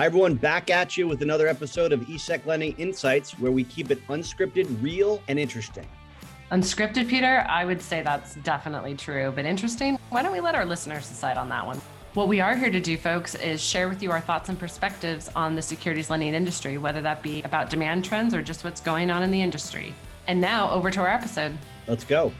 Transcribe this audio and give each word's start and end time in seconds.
Hi, 0.00 0.06
everyone, 0.06 0.34
back 0.34 0.70
at 0.70 0.96
you 0.96 1.06
with 1.06 1.20
another 1.20 1.46
episode 1.46 1.92
of 1.92 2.00
eSecLending 2.00 2.74
Insights, 2.78 3.38
where 3.38 3.52
we 3.52 3.64
keep 3.64 3.90
it 3.90 4.02
unscripted, 4.06 4.82
real, 4.82 5.22
and 5.28 5.38
interesting. 5.38 5.86
Unscripted, 6.52 7.06
Peter? 7.06 7.44
I 7.50 7.66
would 7.66 7.82
say 7.82 8.00
that's 8.00 8.36
definitely 8.36 8.94
true, 8.94 9.30
but 9.36 9.44
interesting? 9.44 9.98
Why 10.08 10.22
don't 10.22 10.32
we 10.32 10.40
let 10.40 10.54
our 10.54 10.64
listeners 10.64 11.06
decide 11.06 11.36
on 11.36 11.50
that 11.50 11.66
one? 11.66 11.82
What 12.14 12.28
we 12.28 12.40
are 12.40 12.56
here 12.56 12.70
to 12.70 12.80
do, 12.80 12.96
folks, 12.96 13.34
is 13.34 13.60
share 13.60 13.90
with 13.90 14.02
you 14.02 14.10
our 14.10 14.22
thoughts 14.22 14.48
and 14.48 14.58
perspectives 14.58 15.28
on 15.36 15.54
the 15.54 15.60
securities 15.60 16.08
lending 16.08 16.32
industry, 16.32 16.78
whether 16.78 17.02
that 17.02 17.22
be 17.22 17.42
about 17.42 17.68
demand 17.68 18.02
trends 18.02 18.32
or 18.32 18.40
just 18.40 18.64
what's 18.64 18.80
going 18.80 19.10
on 19.10 19.22
in 19.22 19.30
the 19.30 19.42
industry. 19.42 19.94
And 20.28 20.40
now, 20.40 20.70
over 20.70 20.90
to 20.90 21.00
our 21.00 21.08
episode. 21.08 21.58
Let's 21.86 22.04
go. 22.04 22.32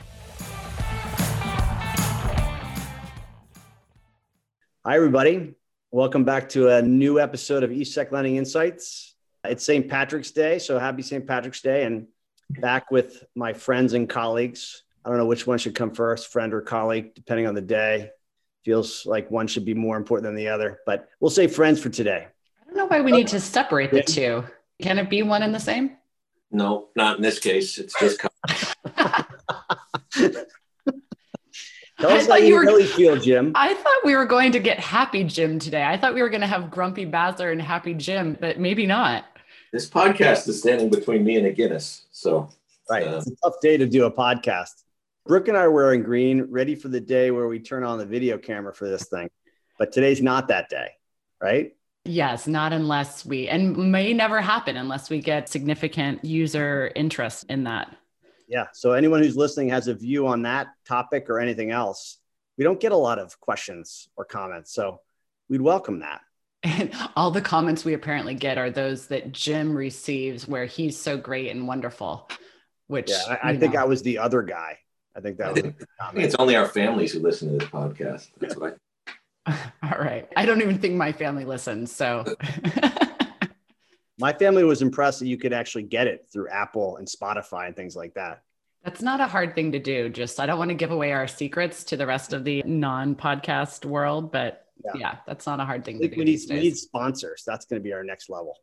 Hi, 4.83 4.97
everybody. 4.97 5.57
Welcome 5.93 6.23
back 6.23 6.49
to 6.51 6.69
a 6.69 6.81
new 6.81 7.19
episode 7.19 7.65
of 7.65 7.71
eSecLending 7.71 8.37
Insights. 8.37 9.17
It's 9.43 9.65
St. 9.65 9.89
Patrick's 9.89 10.31
Day, 10.31 10.61
so 10.61 10.79
happy 10.79 11.03
St. 11.03 11.27
Patrick's 11.27 11.63
Day, 11.63 11.83
and 11.83 12.07
back 12.49 12.93
with 12.93 13.25
my 13.35 13.55
friends 13.55 13.93
and 13.93 14.09
colleagues. 14.09 14.85
I 15.05 15.09
don't 15.09 15.19
know 15.19 15.27
which 15.27 15.49
one 15.49 15.59
should 15.59 15.75
come 15.75 15.91
first, 15.93 16.31
friend 16.31 16.55
or 16.55 16.61
colleague, 16.61 17.17
depending 17.17 17.49
on 17.49 17.57
the 17.57 17.61
day. 17.61 18.11
Feels 18.65 19.05
like 19.05 19.33
one 19.33 19.49
should 19.49 19.65
be 19.65 19.75
more 19.75 19.97
important 19.97 20.27
than 20.27 20.37
the 20.37 20.47
other, 20.47 20.79
but 20.87 21.09
we'll 21.19 21.29
say 21.29 21.49
friends 21.49 21.83
for 21.83 21.89
today. 21.89 22.29
I 22.61 22.65
don't 22.67 22.77
know 22.77 22.87
why 22.87 23.01
we 23.01 23.11
need 23.11 23.27
to 23.27 23.41
separate 23.41 23.91
the 23.91 24.05
two. 24.05 24.45
Can 24.81 24.97
it 24.97 25.11
be 25.11 25.25
one 25.25 25.43
and 25.43 25.53
the 25.53 25.59
same? 25.59 25.97
No, 26.53 26.91
not 26.95 27.17
in 27.17 27.23
this 27.23 27.41
case. 27.41 27.79
It's 27.79 27.99
just. 27.99 28.21
Tell 32.01 32.13
us 32.13 32.27
how 32.27 32.37
you, 32.37 32.47
you 32.47 32.55
were, 32.55 32.63
really 32.63 32.87
feel, 32.87 33.17
Jim. 33.17 33.53
I 33.55 33.75
thought 33.75 34.05
we 34.05 34.17
were 34.17 34.25
going 34.25 34.53
to 34.53 34.59
get 34.59 34.81
happy 34.81 35.23
Jim 35.23 35.59
today. 35.59 35.85
I 35.85 35.99
thought 35.99 36.15
we 36.15 36.23
were 36.23 36.31
going 36.31 36.41
to 36.41 36.47
have 36.47 36.71
grumpy 36.71 37.05
Basler 37.05 37.53
and 37.53 37.61
happy 37.61 37.93
Jim, 37.93 38.39
but 38.41 38.59
maybe 38.59 38.87
not. 38.87 39.27
This 39.73 39.89
podcast 39.89 40.49
is 40.49 40.61
standing 40.61 40.89
between 40.89 41.25
me 41.25 41.37
and 41.37 41.47
a 41.47 41.53
Guinness. 41.53 42.07
So, 42.11 42.49
right. 42.89 43.07
Uh, 43.07 43.19
it's 43.19 43.27
a 43.27 43.37
tough 43.45 43.61
day 43.61 43.77
to 43.77 43.87
do 43.87 44.07
a 44.07 44.11
podcast. 44.11 44.83
Brooke 45.27 45.49
and 45.49 45.57
I 45.57 45.61
are 45.61 45.71
wearing 45.71 46.03
green, 46.03 46.47
ready 46.51 46.75
for 46.75 46.89
the 46.89 47.01
day 47.01 47.31
where 47.31 47.49
we 47.49 47.61
turn 47.61 47.85
on 47.85 47.99
the 47.99 48.07
video 48.07 48.39
camera 48.39 48.75
for 48.75 48.89
this 48.89 49.05
thing. 49.05 49.29
But 49.79 49.93
today's 49.93 50.23
not 50.23 50.49
that 50.49 50.71
day, 50.71 50.93
right? 51.41 51.75
Yes, 52.07 52.47
not 52.47 52.73
unless 52.73 53.27
we, 53.27 53.47
and 53.49 53.77
may 53.93 54.15
never 54.15 54.41
happen 54.41 54.79
unless 54.79 55.11
we 55.11 55.21
get 55.21 55.51
significant 55.51 56.25
user 56.25 56.91
interest 56.97 57.45
in 57.51 57.65
that. 57.65 57.95
Yeah. 58.51 58.67
So 58.73 58.93
anyone 58.93 59.23
who's 59.23 59.37
listening 59.37 59.69
has 59.69 59.87
a 59.87 59.95
view 59.95 60.27
on 60.27 60.43
that 60.43 60.67
topic 60.87 61.31
or 61.31 61.39
anything 61.39 61.71
else. 61.71 62.19
We 62.59 62.65
don't 62.65 62.81
get 62.81 62.93
a 62.93 62.97
lot 62.97 63.19
of 63.19 63.39
questions 63.41 64.09
or 64.17 64.25
comments. 64.25 64.75
So 64.75 65.01
we'd 65.49 65.63
welcome 65.63 66.01
that. 66.01 66.21
And 66.63 66.93
all 67.17 67.31
the 67.31 67.41
comments 67.41 67.85
we 67.85 67.95
apparently 67.95 68.35
get 68.35 68.59
are 68.59 68.71
those 68.71 69.07
that 69.07 69.33
Jim 69.33 69.75
receives 69.75 70.47
where 70.47 70.67
he's 70.67 71.01
so 71.01 71.17
great 71.17 71.51
and 71.51 71.67
wonderful. 71.67 72.29
Which 72.89 73.09
yeah, 73.09 73.39
I, 73.43 73.51
I 73.51 73.57
think 73.57 73.77
I 73.77 73.85
was 73.85 74.03
the 74.03 74.19
other 74.19 74.43
guy. 74.43 74.79
I 75.17 75.21
think 75.21 75.39
that 75.39 75.51
I 75.51 75.55
think, 75.55 75.83
I 76.01 76.13
think 76.13 76.25
it's 76.25 76.35
only 76.35 76.57
our 76.57 76.67
families 76.67 77.13
who 77.13 77.21
listen 77.21 77.53
to 77.53 77.59
this 77.59 77.69
podcast. 77.69 78.29
That's 78.39 78.57
what 78.57 78.73
I 78.75 78.77
all 79.83 79.99
right. 79.99 80.29
I 80.37 80.45
don't 80.45 80.61
even 80.61 80.79
think 80.79 80.95
my 80.97 81.13
family 81.13 81.45
listens. 81.45 81.93
So 81.93 82.25
my 84.21 84.33
family 84.33 84.65
was 84.65 84.83
impressed 84.83 85.21
that 85.21 85.27
you 85.27 85.37
could 85.37 85.53
actually 85.53 85.85
get 85.85 86.07
it 86.07 86.27
through 86.33 86.49
Apple 86.51 86.99
and 86.99 87.07
Spotify 87.07 87.67
and 87.67 87.75
things 87.75 87.97
like 87.97 88.15
that. 88.15 88.43
That's 88.85 89.03
not 89.03 89.21
a 89.21 89.27
hard 89.27 89.55
thing 89.55 89.73
to 89.73 89.79
do. 89.79 90.09
Just 90.09 90.41
I 90.41 90.47
don't 90.47 90.59
want 90.59 90.71
to 90.71 90.75
give 90.75 90.91
away 90.91 91.13
our 91.13 91.27
secrets 91.27 91.85
to 91.85 91.97
the 91.97 92.07
rest 92.07 92.33
of 92.33 92.45
the 92.45 92.63
non-podcast 92.65 93.85
world, 93.85 94.33
but 94.33 94.67
yeah, 94.85 94.93
yeah 94.97 95.17
that's 95.27 95.47
not 95.47 95.61
a 95.61 95.65
hard 95.65 95.85
thing 95.85 96.01
to 96.01 96.09
do. 96.09 96.17
We 96.17 96.25
need, 96.25 96.41
we 96.49 96.61
need 96.61 96.77
sponsors. 96.77 97.43
That's 97.47 97.67
going 97.67 97.81
to 97.81 97.85
be 97.85 97.93
our 97.93 98.05
next 98.05 98.31
level. 98.31 98.57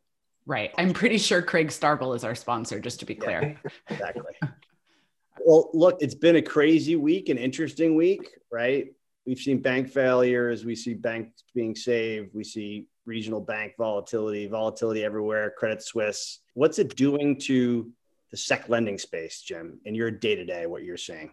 Right. 0.46 0.72
I'm 0.78 0.92
pretty 0.92 1.18
sure 1.18 1.42
Craig 1.42 1.68
Starble 1.68 2.16
is 2.16 2.24
our 2.24 2.34
sponsor, 2.34 2.80
just 2.80 3.00
to 3.00 3.06
be 3.06 3.14
clear. 3.14 3.58
Yeah, 3.64 3.70
exactly. 3.90 4.34
well, 5.44 5.70
look, 5.74 5.98
it's 6.00 6.14
been 6.14 6.36
a 6.36 6.42
crazy 6.42 6.96
week, 6.96 7.28
an 7.28 7.36
interesting 7.36 7.94
week, 7.94 8.30
right? 8.50 8.86
We've 9.26 9.38
seen 9.38 9.60
bank 9.60 9.90
failures, 9.90 10.64
we 10.64 10.74
see 10.74 10.94
banks 10.94 11.44
being 11.54 11.76
saved, 11.76 12.30
we 12.34 12.44
see 12.44 12.86
regional 13.08 13.40
bank 13.40 13.72
volatility, 13.78 14.46
volatility 14.46 15.02
everywhere, 15.02 15.52
Credit 15.56 15.82
Suisse. 15.82 16.40
What's 16.54 16.78
it 16.78 16.94
doing 16.94 17.40
to 17.40 17.90
the 18.30 18.36
sec 18.36 18.68
lending 18.68 18.98
space, 18.98 19.40
Jim, 19.40 19.80
in 19.86 19.94
your 19.94 20.10
day 20.10 20.36
to 20.36 20.44
day, 20.44 20.66
what 20.66 20.84
you're 20.84 20.98
seeing? 20.98 21.30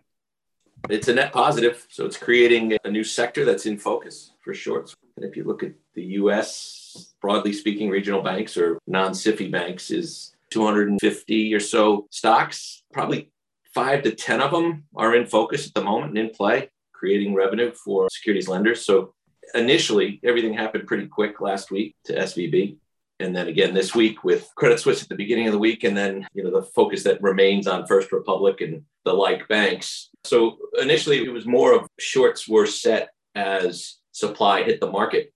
It's 0.89 1.09
a 1.09 1.13
net 1.13 1.33
positive. 1.33 1.85
So 1.89 2.05
it's 2.05 2.17
creating 2.17 2.77
a 2.83 2.89
new 2.89 3.03
sector 3.03 3.43
that's 3.43 3.65
in 3.65 3.77
focus 3.77 4.31
for 4.39 4.53
sure. 4.53 4.85
And 5.17 5.25
if 5.25 5.35
you 5.35 5.43
look 5.43 5.63
at 5.63 5.73
the 5.93 6.03
US, 6.19 7.13
broadly 7.21 7.51
speaking, 7.51 7.89
regional 7.89 8.21
banks 8.21 8.57
or 8.57 8.79
non 8.87 9.11
SIFI 9.11 9.51
banks 9.51 9.91
is 9.91 10.33
250 10.51 11.53
or 11.53 11.59
so 11.59 12.07
stocks. 12.09 12.83
Probably 12.93 13.31
five 13.73 14.03
to 14.03 14.11
10 14.11 14.41
of 14.41 14.51
them 14.51 14.85
are 14.95 15.15
in 15.15 15.25
focus 15.25 15.67
at 15.67 15.73
the 15.73 15.83
moment 15.83 16.17
and 16.17 16.17
in 16.17 16.29
play, 16.29 16.69
creating 16.93 17.33
revenue 17.33 17.71
for 17.71 18.07
securities 18.09 18.47
lenders. 18.47 18.85
So 18.85 19.13
initially, 19.53 20.19
everything 20.23 20.53
happened 20.53 20.88
pretty 20.88 21.07
quick 21.07 21.41
last 21.41 21.72
week 21.72 21.95
to 22.06 22.16
SVB. 22.16 22.78
And 23.19 23.33
then 23.33 23.47
again 23.47 23.73
this 23.73 23.95
week 23.95 24.25
with 24.25 24.51
Credit 24.56 24.78
Suisse 24.78 25.03
at 25.03 25.07
the 25.07 25.16
beginning 25.16 25.47
of 25.47 25.53
the 25.53 25.59
week, 25.59 25.85
and 25.85 25.95
then 25.95 26.28
you 26.33 26.44
know 26.44 26.51
the 26.51 26.63
focus 26.63 27.03
that 27.03 27.22
remains 27.22 27.66
on 27.66 27.88
First 27.88 28.11
Republic 28.11 28.59
and 28.59 28.84
the 29.05 29.13
like 29.13 29.47
banks. 29.47 30.09
So 30.25 30.57
initially 30.81 31.23
it 31.23 31.31
was 31.31 31.45
more 31.45 31.73
of 31.73 31.88
shorts 31.97 32.45
were 32.45 32.66
set 32.66 33.11
as 33.34 34.00
supply 34.11 34.63
hit 34.63 34.81
the 34.81 34.91
market. 34.91 35.31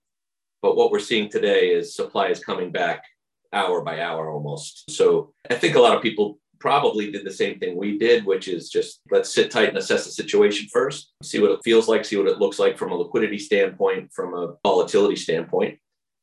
But 0.60 0.76
what 0.76 0.90
we're 0.90 0.98
seeing 0.98 1.30
today 1.30 1.68
is 1.68 1.96
supply 1.96 2.28
is 2.28 2.44
coming 2.44 2.70
back 2.70 3.04
hour 3.52 3.82
by 3.82 4.00
hour 4.00 4.30
almost. 4.30 4.90
So 4.90 5.32
I 5.48 5.54
think 5.54 5.74
a 5.74 5.80
lot 5.80 5.96
of 5.96 6.02
people 6.02 6.38
probably 6.60 7.10
did 7.10 7.24
the 7.24 7.32
same 7.32 7.58
thing 7.58 7.76
we 7.76 7.98
did, 7.98 8.24
which 8.24 8.46
is 8.46 8.68
just 8.68 9.00
let's 9.10 9.34
sit 9.34 9.50
tight 9.50 9.70
and 9.70 9.78
assess 9.78 10.04
the 10.04 10.12
situation 10.12 10.68
first, 10.72 11.12
see 11.22 11.40
what 11.40 11.50
it 11.50 11.60
feels 11.64 11.88
like, 11.88 12.04
see 12.04 12.16
what 12.16 12.28
it 12.28 12.38
looks 12.38 12.58
like 12.58 12.78
from 12.78 12.92
a 12.92 12.94
liquidity 12.94 13.38
standpoint, 13.38 14.12
from 14.12 14.34
a 14.34 14.54
volatility 14.62 15.16
standpoint. 15.16 15.78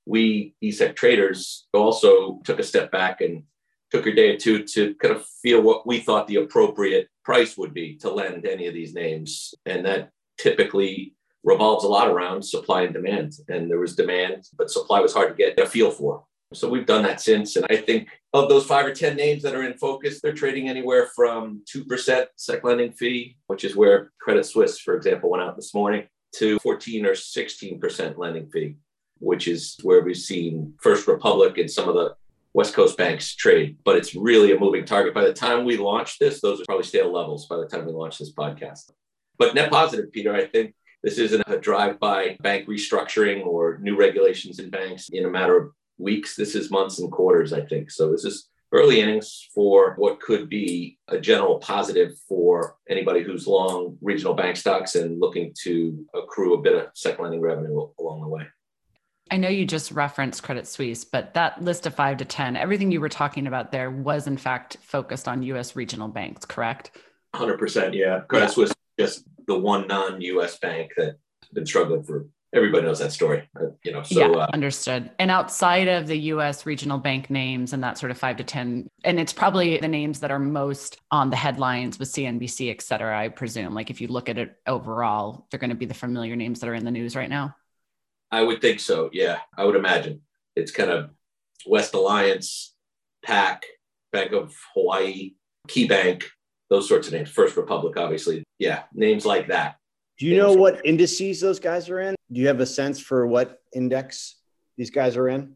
We 0.05 0.53
ESEC 0.63 0.95
traders 0.95 1.67
also 1.73 2.39
took 2.45 2.59
a 2.59 2.63
step 2.63 2.91
back 2.91 3.19
and 3.19 3.43
took 3.91 4.05
a 4.05 4.13
day 4.13 4.29
or 4.35 4.37
two 4.37 4.63
to 4.63 4.93
kind 4.95 5.15
of 5.15 5.25
feel 5.25 5.61
what 5.61 5.87
we 5.87 5.99
thought 5.99 6.27
the 6.27 6.37
appropriate 6.37 7.09
price 7.25 7.57
would 7.57 7.73
be 7.73 7.95
to 7.97 8.09
lend 8.09 8.45
any 8.45 8.67
of 8.67 8.73
these 8.73 8.93
names. 8.93 9.53
And 9.65 9.85
that 9.85 10.11
typically 10.37 11.15
revolves 11.43 11.83
a 11.83 11.87
lot 11.87 12.09
around 12.09 12.43
supply 12.43 12.83
and 12.83 12.93
demand. 12.93 13.33
And 13.49 13.69
there 13.69 13.79
was 13.79 13.95
demand, 13.95 14.45
but 14.57 14.69
supply 14.69 14.99
was 14.99 15.13
hard 15.13 15.29
to 15.29 15.35
get 15.35 15.59
a 15.59 15.65
feel 15.65 15.91
for. 15.91 16.23
So 16.53 16.69
we've 16.69 16.85
done 16.85 17.03
that 17.03 17.19
since. 17.19 17.55
And 17.55 17.65
I 17.69 17.75
think 17.75 18.07
of 18.33 18.47
those 18.47 18.65
five 18.65 18.85
or 18.85 18.93
10 18.93 19.15
names 19.15 19.43
that 19.43 19.53
are 19.53 19.63
in 19.63 19.77
focus, 19.77 20.21
they're 20.21 20.33
trading 20.33 20.69
anywhere 20.69 21.09
from 21.15 21.61
2% 21.73 22.25
sec 22.35 22.63
lending 22.63 22.93
fee, 22.93 23.37
which 23.47 23.65
is 23.65 23.75
where 23.75 24.11
Credit 24.19 24.45
Suisse, 24.45 24.79
for 24.79 24.95
example, 24.95 25.29
went 25.29 25.43
out 25.43 25.55
this 25.55 25.73
morning, 25.73 26.07
to 26.35 26.59
14 26.59 27.05
or 27.05 27.11
16% 27.11 28.17
lending 28.17 28.49
fee, 28.49 28.75
which 29.19 29.47
is 29.47 29.77
where 29.83 30.01
we've 30.01 30.15
seen 30.15 30.73
First 30.81 31.07
Republic 31.07 31.57
and 31.57 31.69
some 31.69 31.89
of 31.89 31.95
the 31.95 32.15
West 32.53 32.73
Coast 32.73 32.97
banks 32.97 33.35
trade. 33.35 33.77
But 33.83 33.97
it's 33.97 34.15
really 34.15 34.51
a 34.53 34.59
moving 34.59 34.85
target. 34.85 35.13
By 35.13 35.25
the 35.25 35.33
time 35.33 35.65
we 35.65 35.77
launch 35.77 36.17
this, 36.17 36.39
those 36.39 36.61
are 36.61 36.65
probably 36.65 36.85
stale 36.85 37.11
levels 37.11 37.47
by 37.47 37.57
the 37.57 37.67
time 37.67 37.85
we 37.85 37.91
launch 37.91 38.19
this 38.19 38.33
podcast. 38.33 38.91
But 39.37 39.53
net 39.53 39.69
positive, 39.69 40.11
Peter, 40.11 40.33
I 40.33 40.47
think 40.47 40.73
this 41.03 41.17
isn't 41.17 41.43
a 41.47 41.59
drive 41.59 41.99
by 41.99 42.37
bank 42.41 42.67
restructuring 42.67 43.45
or 43.45 43.77
new 43.79 43.97
regulations 43.97 44.59
in 44.59 44.69
banks 44.69 45.09
in 45.09 45.25
a 45.25 45.29
matter 45.29 45.57
of 45.57 45.71
weeks. 45.97 46.35
This 46.35 46.55
is 46.55 46.71
months 46.71 46.99
and 46.99 47.11
quarters, 47.11 47.53
I 47.53 47.61
think. 47.61 47.91
So 47.91 48.11
this 48.11 48.25
is 48.25 48.49
early 48.71 48.99
innings 48.99 49.47
for 49.53 49.93
what 49.95 50.19
could 50.19 50.49
be 50.49 50.97
a 51.07 51.19
general 51.19 51.59
positive 51.59 52.13
for 52.27 52.75
anybody 52.89 53.23
who's 53.23 53.47
long 53.47 53.97
regional 54.01 54.33
bank 54.33 54.57
stocks 54.57 54.95
and 54.95 55.19
looking 55.19 55.53
to 55.63 56.05
accrue 56.13 56.55
a 56.55 56.61
bit 56.61 56.75
of 56.75 56.87
sec 56.93 57.19
lending 57.19 57.41
revenue 57.41 57.87
along 57.99 58.21
the 58.21 58.27
way. 58.27 58.43
I 59.29 59.37
know 59.37 59.49
you 59.49 59.65
just 59.65 59.91
referenced 59.91 60.43
Credit 60.43 60.65
Suisse, 60.65 61.03
but 61.03 61.33
that 61.33 61.61
list 61.61 61.85
of 61.85 61.93
five 61.93 62.17
to 62.17 62.25
10, 62.25 62.55
everything 62.55 62.91
you 62.91 63.01
were 63.01 63.09
talking 63.09 63.47
about 63.47 63.71
there 63.71 63.91
was 63.91 64.27
in 64.27 64.37
fact 64.37 64.77
focused 64.81 65.27
on 65.27 65.43
US 65.43 65.75
regional 65.75 66.07
banks, 66.07 66.45
correct? 66.45 66.91
100%. 67.35 67.93
Yeah. 67.93 68.21
Credit 68.27 68.45
yeah. 68.45 68.51
Suisse 68.51 68.73
just 68.99 69.25
the 69.47 69.57
one 69.57 69.87
non 69.87 70.21
US 70.21 70.57
bank 70.59 70.91
that's 70.97 71.17
been 71.53 71.65
struggling 71.65 72.03
for 72.03 72.27
everybody 72.57 72.85
knows 72.85 72.99
that 72.99 73.11
story 73.11 73.47
uh, 73.61 73.67
you 73.83 73.91
know 73.91 74.03
so 74.03 74.19
yeah, 74.19 74.27
uh, 74.27 74.49
understood. 74.53 75.11
And 75.19 75.29
outside 75.29 75.87
of 75.87 76.07
the 76.07 76.17
us 76.17 76.65
regional 76.65 76.97
bank 76.97 77.29
names 77.29 77.71
and 77.71 77.83
that 77.83 77.97
sort 77.97 78.11
of 78.11 78.17
five 78.17 78.37
to 78.37 78.43
ten 78.43 78.89
and 79.03 79.19
it's 79.19 79.31
probably 79.31 79.77
the 79.77 79.87
names 79.87 80.19
that 80.21 80.31
are 80.31 80.39
most 80.39 80.97
on 81.11 81.29
the 81.29 81.35
headlines 81.35 81.99
with 81.99 82.09
cnbc 82.09 82.71
et 82.71 82.81
cetera 82.81 83.17
i 83.17 83.29
presume. 83.29 83.73
Like 83.73 83.89
if 83.89 84.01
you 84.01 84.07
look 84.07 84.27
at 84.27 84.37
it 84.37 84.55
overall 84.65 85.47
they're 85.49 85.59
going 85.59 85.69
to 85.69 85.75
be 85.75 85.85
the 85.85 85.93
familiar 85.93 86.35
names 86.35 86.59
that 86.59 86.69
are 86.69 86.73
in 86.73 86.83
the 86.83 86.91
news 86.91 87.15
right 87.15 87.29
now? 87.29 87.55
I 88.31 88.41
would 88.41 88.59
think 88.59 88.79
so 88.79 89.09
yeah. 89.13 89.39
I 89.57 89.63
would 89.63 89.75
imagine. 89.75 90.21
It's 90.55 90.71
kind 90.71 90.89
of 90.89 91.11
Western 91.65 91.99
Alliance 91.99 92.73
pac 93.23 93.63
bank 94.11 94.31
of 94.31 94.55
hawaii 94.73 95.33
key 95.67 95.87
bank 95.87 96.25
those 96.69 96.87
sorts 96.87 97.07
of 97.07 97.13
names. 97.13 97.29
First 97.29 97.55
republic 97.55 97.97
obviously. 97.97 98.43
Yeah 98.57 98.83
names 98.93 99.25
like 99.25 99.47
that 99.47 99.77
do 100.17 100.25
you 100.25 100.37
know 100.37 100.53
what 100.53 100.85
indices 100.85 101.41
those 101.41 101.59
guys 101.59 101.89
are 101.89 101.99
in? 101.99 102.15
Do 102.31 102.41
you 102.41 102.47
have 102.47 102.59
a 102.59 102.65
sense 102.65 102.99
for 102.99 103.27
what 103.27 103.61
index 103.73 104.35
these 104.77 104.89
guys 104.89 105.15
are 105.15 105.29
in? 105.29 105.55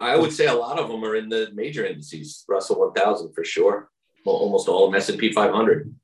I 0.00 0.16
would 0.16 0.32
say 0.32 0.46
a 0.46 0.54
lot 0.54 0.78
of 0.78 0.88
them 0.88 1.04
are 1.04 1.16
in 1.16 1.28
the 1.28 1.50
major 1.54 1.84
indices, 1.84 2.44
Russell 2.48 2.78
1000 2.78 3.34
for 3.34 3.44
sure. 3.44 3.90
Well, 4.24 4.36
almost 4.36 4.68
all 4.68 4.86
of 4.86 4.92
them, 4.92 5.00
S&P 5.00 5.32
500. 5.32 5.94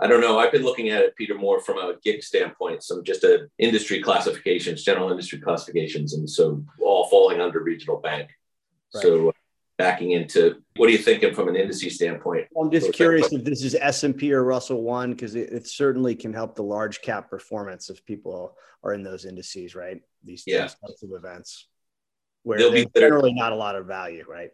I 0.00 0.06
don't 0.06 0.20
know. 0.20 0.38
I've 0.38 0.52
been 0.52 0.62
looking 0.62 0.90
at 0.90 1.02
it, 1.02 1.16
Peter, 1.16 1.34
more 1.34 1.60
from 1.60 1.78
a 1.78 1.94
GICS 2.06 2.24
standpoint, 2.24 2.84
some 2.84 3.02
just 3.02 3.24
a 3.24 3.48
industry 3.58 4.00
classifications, 4.00 4.84
general 4.84 5.10
industry 5.10 5.40
classifications, 5.40 6.14
and 6.14 6.28
so 6.28 6.64
all 6.80 7.08
falling 7.08 7.40
under 7.40 7.60
regional 7.60 7.96
bank. 7.96 8.30
Right. 8.94 9.02
So 9.02 9.28
uh, 9.30 9.32
backing 9.78 10.10
into 10.10 10.56
what 10.76 10.88
are 10.88 10.92
you 10.92 10.98
thinking 10.98 11.32
from 11.32 11.48
an 11.48 11.56
industry 11.56 11.88
standpoint? 11.88 12.46
I'm 12.60 12.70
just 12.70 12.92
curious 12.92 13.32
if 13.32 13.44
this 13.44 13.62
is 13.62 13.74
S&P 13.74 14.32
or 14.32 14.42
Russell 14.42 14.82
One 14.82 15.12
because 15.12 15.36
it, 15.36 15.50
it, 15.50 15.66
certainly 15.68 16.16
can 16.16 16.34
help 16.34 16.56
the 16.56 16.64
large 16.64 17.00
cap 17.00 17.30
performance 17.30 17.88
if 17.88 18.04
people 18.04 18.56
are 18.82 18.92
in 18.92 19.04
those 19.04 19.24
indices, 19.24 19.74
right? 19.74 20.00
These, 20.24 20.42
yeah. 20.46 20.62
these 20.62 20.74
types 20.74 21.02
of 21.04 21.10
events 21.12 21.68
where 22.42 22.58
They'll 22.58 22.72
there's 22.72 22.86
be 22.86 23.00
generally 23.00 23.32
not 23.32 23.52
a 23.52 23.56
lot 23.56 23.76
of 23.76 23.86
value, 23.86 24.24
right? 24.28 24.50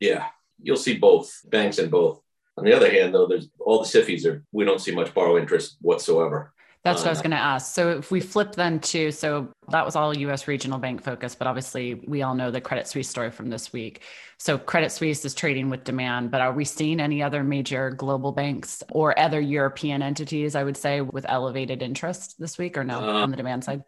Yeah, 0.00 0.26
you'll 0.60 0.76
see 0.76 0.98
both 0.98 1.32
banks 1.48 1.78
and 1.78 1.90
both. 1.90 2.20
On 2.56 2.64
the 2.64 2.74
other 2.74 2.90
hand, 2.90 3.14
though, 3.14 3.28
there's 3.28 3.48
all 3.60 3.80
the 3.82 3.88
SIFIs 3.88 4.26
are 4.26 4.44
we 4.50 4.64
don't 4.64 4.80
see 4.80 4.92
much 4.92 5.14
borrow 5.14 5.38
interest 5.38 5.76
whatsoever. 5.80 6.52
That's 6.84 7.00
what 7.00 7.08
I 7.08 7.10
was 7.10 7.20
going 7.20 7.32
to 7.32 7.36
ask. 7.36 7.74
So 7.74 7.90
if 7.90 8.10
we 8.10 8.20
flip 8.20 8.54
then 8.54 8.80
to, 8.80 9.10
so 9.10 9.48
that 9.70 9.84
was 9.84 9.96
all 9.96 10.16
US 10.16 10.46
regional 10.48 10.78
bank 10.78 11.02
focus, 11.02 11.34
but 11.34 11.46
obviously 11.46 11.94
we 11.94 12.22
all 12.22 12.34
know 12.34 12.50
the 12.50 12.60
Credit 12.60 12.86
Suisse 12.86 13.08
story 13.08 13.30
from 13.30 13.50
this 13.50 13.72
week. 13.72 14.02
So 14.38 14.56
Credit 14.56 14.90
Suisse 14.90 15.24
is 15.24 15.34
trading 15.34 15.70
with 15.70 15.84
demand, 15.84 16.30
but 16.30 16.40
are 16.40 16.52
we 16.52 16.64
seeing 16.64 17.00
any 17.00 17.22
other 17.22 17.42
major 17.42 17.90
global 17.90 18.32
banks 18.32 18.82
or 18.90 19.18
other 19.18 19.40
European 19.40 20.02
entities, 20.02 20.54
I 20.54 20.62
would 20.62 20.76
say, 20.76 21.00
with 21.00 21.26
elevated 21.28 21.82
interest 21.82 22.36
this 22.38 22.56
week 22.58 22.78
or 22.78 22.84
no 22.84 23.00
uh, 23.00 23.22
on 23.22 23.30
the 23.30 23.36
demand 23.36 23.64
side? 23.64 23.82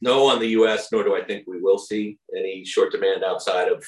No, 0.00 0.28
on 0.28 0.38
the 0.38 0.48
US, 0.48 0.90
nor 0.92 1.02
do 1.02 1.16
I 1.16 1.24
think 1.24 1.46
we 1.46 1.60
will 1.60 1.78
see 1.78 2.18
any 2.36 2.64
short 2.64 2.92
demand 2.92 3.24
outside 3.24 3.68
of 3.68 3.84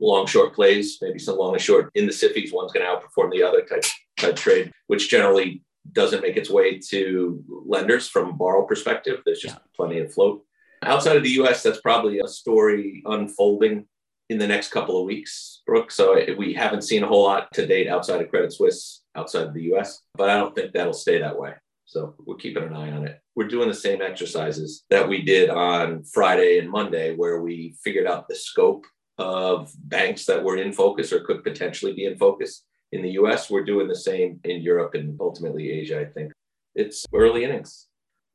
long 0.00 0.26
short 0.26 0.54
plays, 0.54 0.98
maybe 1.02 1.18
some 1.18 1.36
long 1.36 1.54
and 1.54 1.62
short 1.62 1.90
in 1.94 2.06
the 2.06 2.12
SIFIs. 2.12 2.52
One's 2.52 2.72
going 2.72 2.86
to 2.86 2.92
outperform 2.92 3.32
the 3.32 3.42
other 3.42 3.62
type, 3.62 3.84
type 4.16 4.36
trade, 4.36 4.72
which 4.86 5.10
generally 5.10 5.62
doesn't 5.92 6.22
make 6.22 6.36
its 6.36 6.50
way 6.50 6.78
to 6.78 7.42
lenders 7.48 8.08
from 8.08 8.30
a 8.30 8.32
borrow 8.32 8.64
perspective. 8.66 9.22
There's 9.24 9.40
just 9.40 9.56
yeah. 9.56 9.62
plenty 9.76 9.98
of 10.00 10.12
float. 10.12 10.44
Outside 10.82 11.16
of 11.16 11.22
the 11.22 11.40
US, 11.42 11.62
that's 11.62 11.80
probably 11.80 12.20
a 12.20 12.28
story 12.28 13.02
unfolding 13.04 13.86
in 14.28 14.38
the 14.38 14.46
next 14.46 14.70
couple 14.70 15.00
of 15.00 15.06
weeks, 15.06 15.62
Brooke. 15.66 15.90
So 15.90 16.20
we 16.36 16.52
haven't 16.52 16.82
seen 16.82 17.02
a 17.02 17.06
whole 17.06 17.24
lot 17.24 17.52
to 17.54 17.66
date 17.66 17.88
outside 17.88 18.20
of 18.20 18.30
Credit 18.30 18.52
Suisse, 18.52 19.02
outside 19.14 19.46
of 19.46 19.54
the 19.54 19.74
US, 19.74 20.02
but 20.14 20.30
I 20.30 20.36
don't 20.36 20.54
think 20.54 20.72
that'll 20.72 20.92
stay 20.92 21.18
that 21.18 21.38
way. 21.38 21.54
So 21.86 22.14
we're 22.26 22.36
keeping 22.36 22.64
an 22.64 22.74
eye 22.74 22.92
on 22.92 23.06
it. 23.06 23.18
We're 23.34 23.48
doing 23.48 23.68
the 23.68 23.74
same 23.74 24.02
exercises 24.02 24.84
that 24.90 25.08
we 25.08 25.22
did 25.22 25.48
on 25.48 26.04
Friday 26.04 26.58
and 26.58 26.70
Monday, 26.70 27.16
where 27.16 27.40
we 27.40 27.76
figured 27.82 28.06
out 28.06 28.28
the 28.28 28.34
scope 28.34 28.84
of 29.16 29.72
banks 29.84 30.26
that 30.26 30.44
were 30.44 30.58
in 30.58 30.72
focus 30.72 31.12
or 31.12 31.20
could 31.20 31.42
potentially 31.42 31.94
be 31.94 32.04
in 32.04 32.18
focus 32.18 32.64
in 32.92 33.02
the 33.02 33.10
US. 33.10 33.50
We're 33.50 33.64
doing 33.64 33.88
the 33.88 33.96
same 33.96 34.40
in 34.44 34.60
Europe 34.62 34.94
and 34.94 35.18
ultimately 35.20 35.70
Asia, 35.70 36.00
I 36.00 36.04
think. 36.06 36.32
It's 36.74 37.04
early 37.12 37.44
innings. 37.44 37.86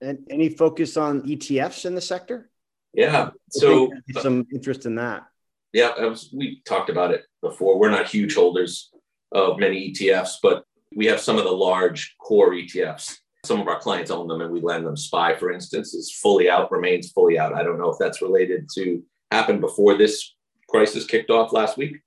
And 0.02 0.20
any 0.30 0.50
focus 0.50 0.98
on 0.98 1.22
ETFs 1.24 1.86
in 1.86 1.96
the 1.96 2.02
sector? 2.02 2.50
Yeah. 2.94 3.30
So 3.50 3.92
some 4.22 4.46
interest 4.54 4.86
in 4.86 4.96
that. 4.96 5.24
Yeah, 5.72 6.00
was, 6.06 6.30
we 6.32 6.62
talked 6.66 6.90
about 6.90 7.12
it 7.12 7.24
before. 7.42 7.80
We're 7.80 7.90
not 7.90 8.08
huge 8.08 8.36
holders 8.36 8.92
of 9.32 9.58
many 9.58 9.92
ETFs, 9.92 10.36
but 10.44 10.64
we 10.96 11.08
have 11.08 11.20
some 11.20 11.38
of 11.38 11.46
the 11.46 11.52
large 11.52 12.16
core 12.20 12.52
ETFs. 12.52 13.18
Some 13.46 13.60
of 13.60 13.68
our 13.68 13.80
clients 13.80 14.12
own 14.12 14.28
them 14.28 14.42
and 14.42 14.54
we 14.54 14.62
lend 14.62 14.86
them. 14.86 14.96
SPY, 14.96 15.36
for 15.36 15.52
instance, 15.52 15.94
is 15.94 16.14
fully 16.14 16.50
out, 16.50 16.72
remains 16.72 17.12
fully 17.12 17.40
out. 17.40 17.54
I 17.54 17.64
don't 17.64 17.80
know 17.80 17.90
if 17.90 17.98
that's 18.00 18.22
related 18.22 18.70
to 18.76 19.04
happen 19.32 19.60
before 19.60 19.98
this 19.98 20.36
crisis 20.70 21.06
kicked 21.06 21.30
off 21.30 21.52
last 21.52 21.76
week, 21.76 21.98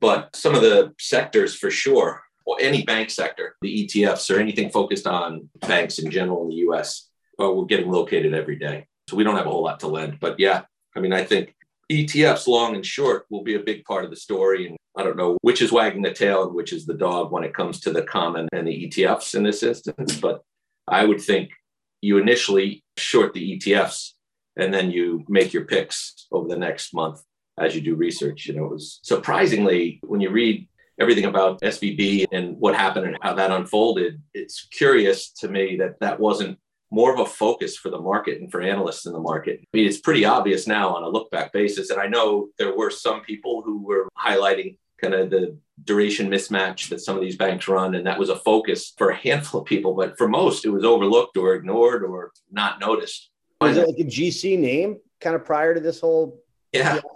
but 0.00 0.34
some 0.34 0.54
of 0.54 0.62
the 0.62 0.94
sectors 0.98 1.54
for 1.54 1.70
sure, 1.70 2.22
or 2.44 2.56
any 2.60 2.84
bank 2.84 3.10
sector, 3.10 3.56
the 3.60 3.86
ETFs 3.86 4.34
or 4.34 4.38
anything 4.38 4.70
focused 4.70 5.06
on 5.06 5.48
banks 5.60 5.98
in 5.98 6.10
general 6.10 6.42
in 6.42 6.48
the 6.50 6.56
US, 6.68 7.08
well, 7.38 7.50
uh, 7.50 7.52
we're 7.52 7.64
getting 7.66 7.90
located 7.90 8.34
every 8.34 8.56
day. 8.56 8.86
So 9.08 9.16
we 9.16 9.24
don't 9.24 9.36
have 9.36 9.46
a 9.46 9.50
whole 9.50 9.64
lot 9.64 9.80
to 9.80 9.88
lend. 9.88 10.18
But 10.20 10.38
yeah, 10.38 10.62
I 10.96 11.00
mean, 11.00 11.12
I 11.12 11.24
think 11.24 11.54
ETFs, 11.90 12.46
long 12.46 12.74
and 12.74 12.84
short, 12.84 13.26
will 13.30 13.42
be 13.42 13.54
a 13.54 13.60
big 13.60 13.84
part 13.84 14.04
of 14.04 14.10
the 14.10 14.16
story. 14.16 14.68
And 14.68 14.76
I 14.96 15.02
don't 15.02 15.16
know 15.16 15.36
which 15.42 15.60
is 15.60 15.72
wagging 15.72 16.02
the 16.02 16.12
tail 16.12 16.44
and 16.44 16.54
which 16.54 16.72
is 16.72 16.86
the 16.86 16.94
dog 16.94 17.30
when 17.30 17.44
it 17.44 17.54
comes 17.54 17.80
to 17.80 17.92
the 17.92 18.02
common 18.02 18.48
and 18.52 18.66
the 18.66 18.88
ETFs 18.88 19.34
in 19.34 19.42
this 19.42 19.62
instance. 19.62 20.18
But 20.18 20.42
I 20.88 21.04
would 21.04 21.20
think 21.20 21.50
you 22.00 22.18
initially 22.18 22.82
short 22.96 23.34
the 23.34 23.58
ETFs 23.58 24.12
and 24.56 24.72
then 24.72 24.90
you 24.90 25.24
make 25.28 25.52
your 25.52 25.64
picks 25.64 26.26
over 26.32 26.48
the 26.48 26.56
next 26.56 26.94
month 26.94 27.22
as 27.58 27.74
you 27.74 27.80
do 27.80 27.94
research. 27.94 28.46
You 28.46 28.54
know, 28.54 28.66
it 28.66 28.72
was 28.72 29.00
surprisingly 29.02 30.00
when 30.02 30.20
you 30.20 30.30
read 30.30 30.68
everything 30.98 31.26
about 31.26 31.60
SVB 31.60 32.26
and 32.32 32.56
what 32.58 32.74
happened 32.74 33.06
and 33.06 33.18
how 33.20 33.34
that 33.34 33.50
unfolded, 33.50 34.20
it's 34.34 34.66
curious 34.70 35.30
to 35.30 35.48
me 35.48 35.76
that 35.76 36.00
that 36.00 36.18
wasn't 36.18 36.58
more 36.90 37.12
of 37.12 37.20
a 37.20 37.26
focus 37.26 37.76
for 37.76 37.90
the 37.90 38.00
market 38.00 38.40
and 38.40 38.50
for 38.50 38.60
analysts 38.60 39.06
in 39.06 39.12
the 39.12 39.18
market. 39.18 39.60
I 39.60 39.76
mean, 39.76 39.86
it's 39.86 40.00
pretty 40.00 40.24
obvious 40.24 40.66
now 40.66 40.94
on 40.94 41.02
a 41.02 41.08
look 41.08 41.30
back 41.30 41.52
basis. 41.52 41.90
And 41.90 42.00
I 42.00 42.06
know 42.06 42.48
there 42.58 42.76
were 42.76 42.90
some 42.90 43.22
people 43.22 43.62
who 43.62 43.82
were 43.82 44.08
highlighting 44.18 44.78
kind 45.00 45.12
of 45.12 45.30
the 45.30 45.58
duration 45.84 46.30
mismatch 46.30 46.88
that 46.88 47.00
some 47.00 47.16
of 47.16 47.22
these 47.22 47.36
banks 47.36 47.68
run. 47.68 47.96
And 47.96 48.06
that 48.06 48.18
was 48.18 48.30
a 48.30 48.36
focus 48.36 48.94
for 48.96 49.10
a 49.10 49.16
handful 49.16 49.60
of 49.60 49.66
people. 49.66 49.94
But 49.94 50.16
for 50.16 50.28
most, 50.28 50.64
it 50.64 50.70
was 50.70 50.84
overlooked 50.84 51.36
or 51.36 51.54
ignored 51.54 52.04
or 52.04 52.32
not 52.50 52.80
noticed. 52.80 53.30
Was 53.60 53.76
it 53.76 53.86
like 53.86 53.98
a 53.98 54.04
GC 54.04 54.58
name 54.58 54.98
kind 55.20 55.34
of 55.34 55.44
prior 55.44 55.74
to 55.74 55.80
this 55.80 56.00
whole 56.00 56.40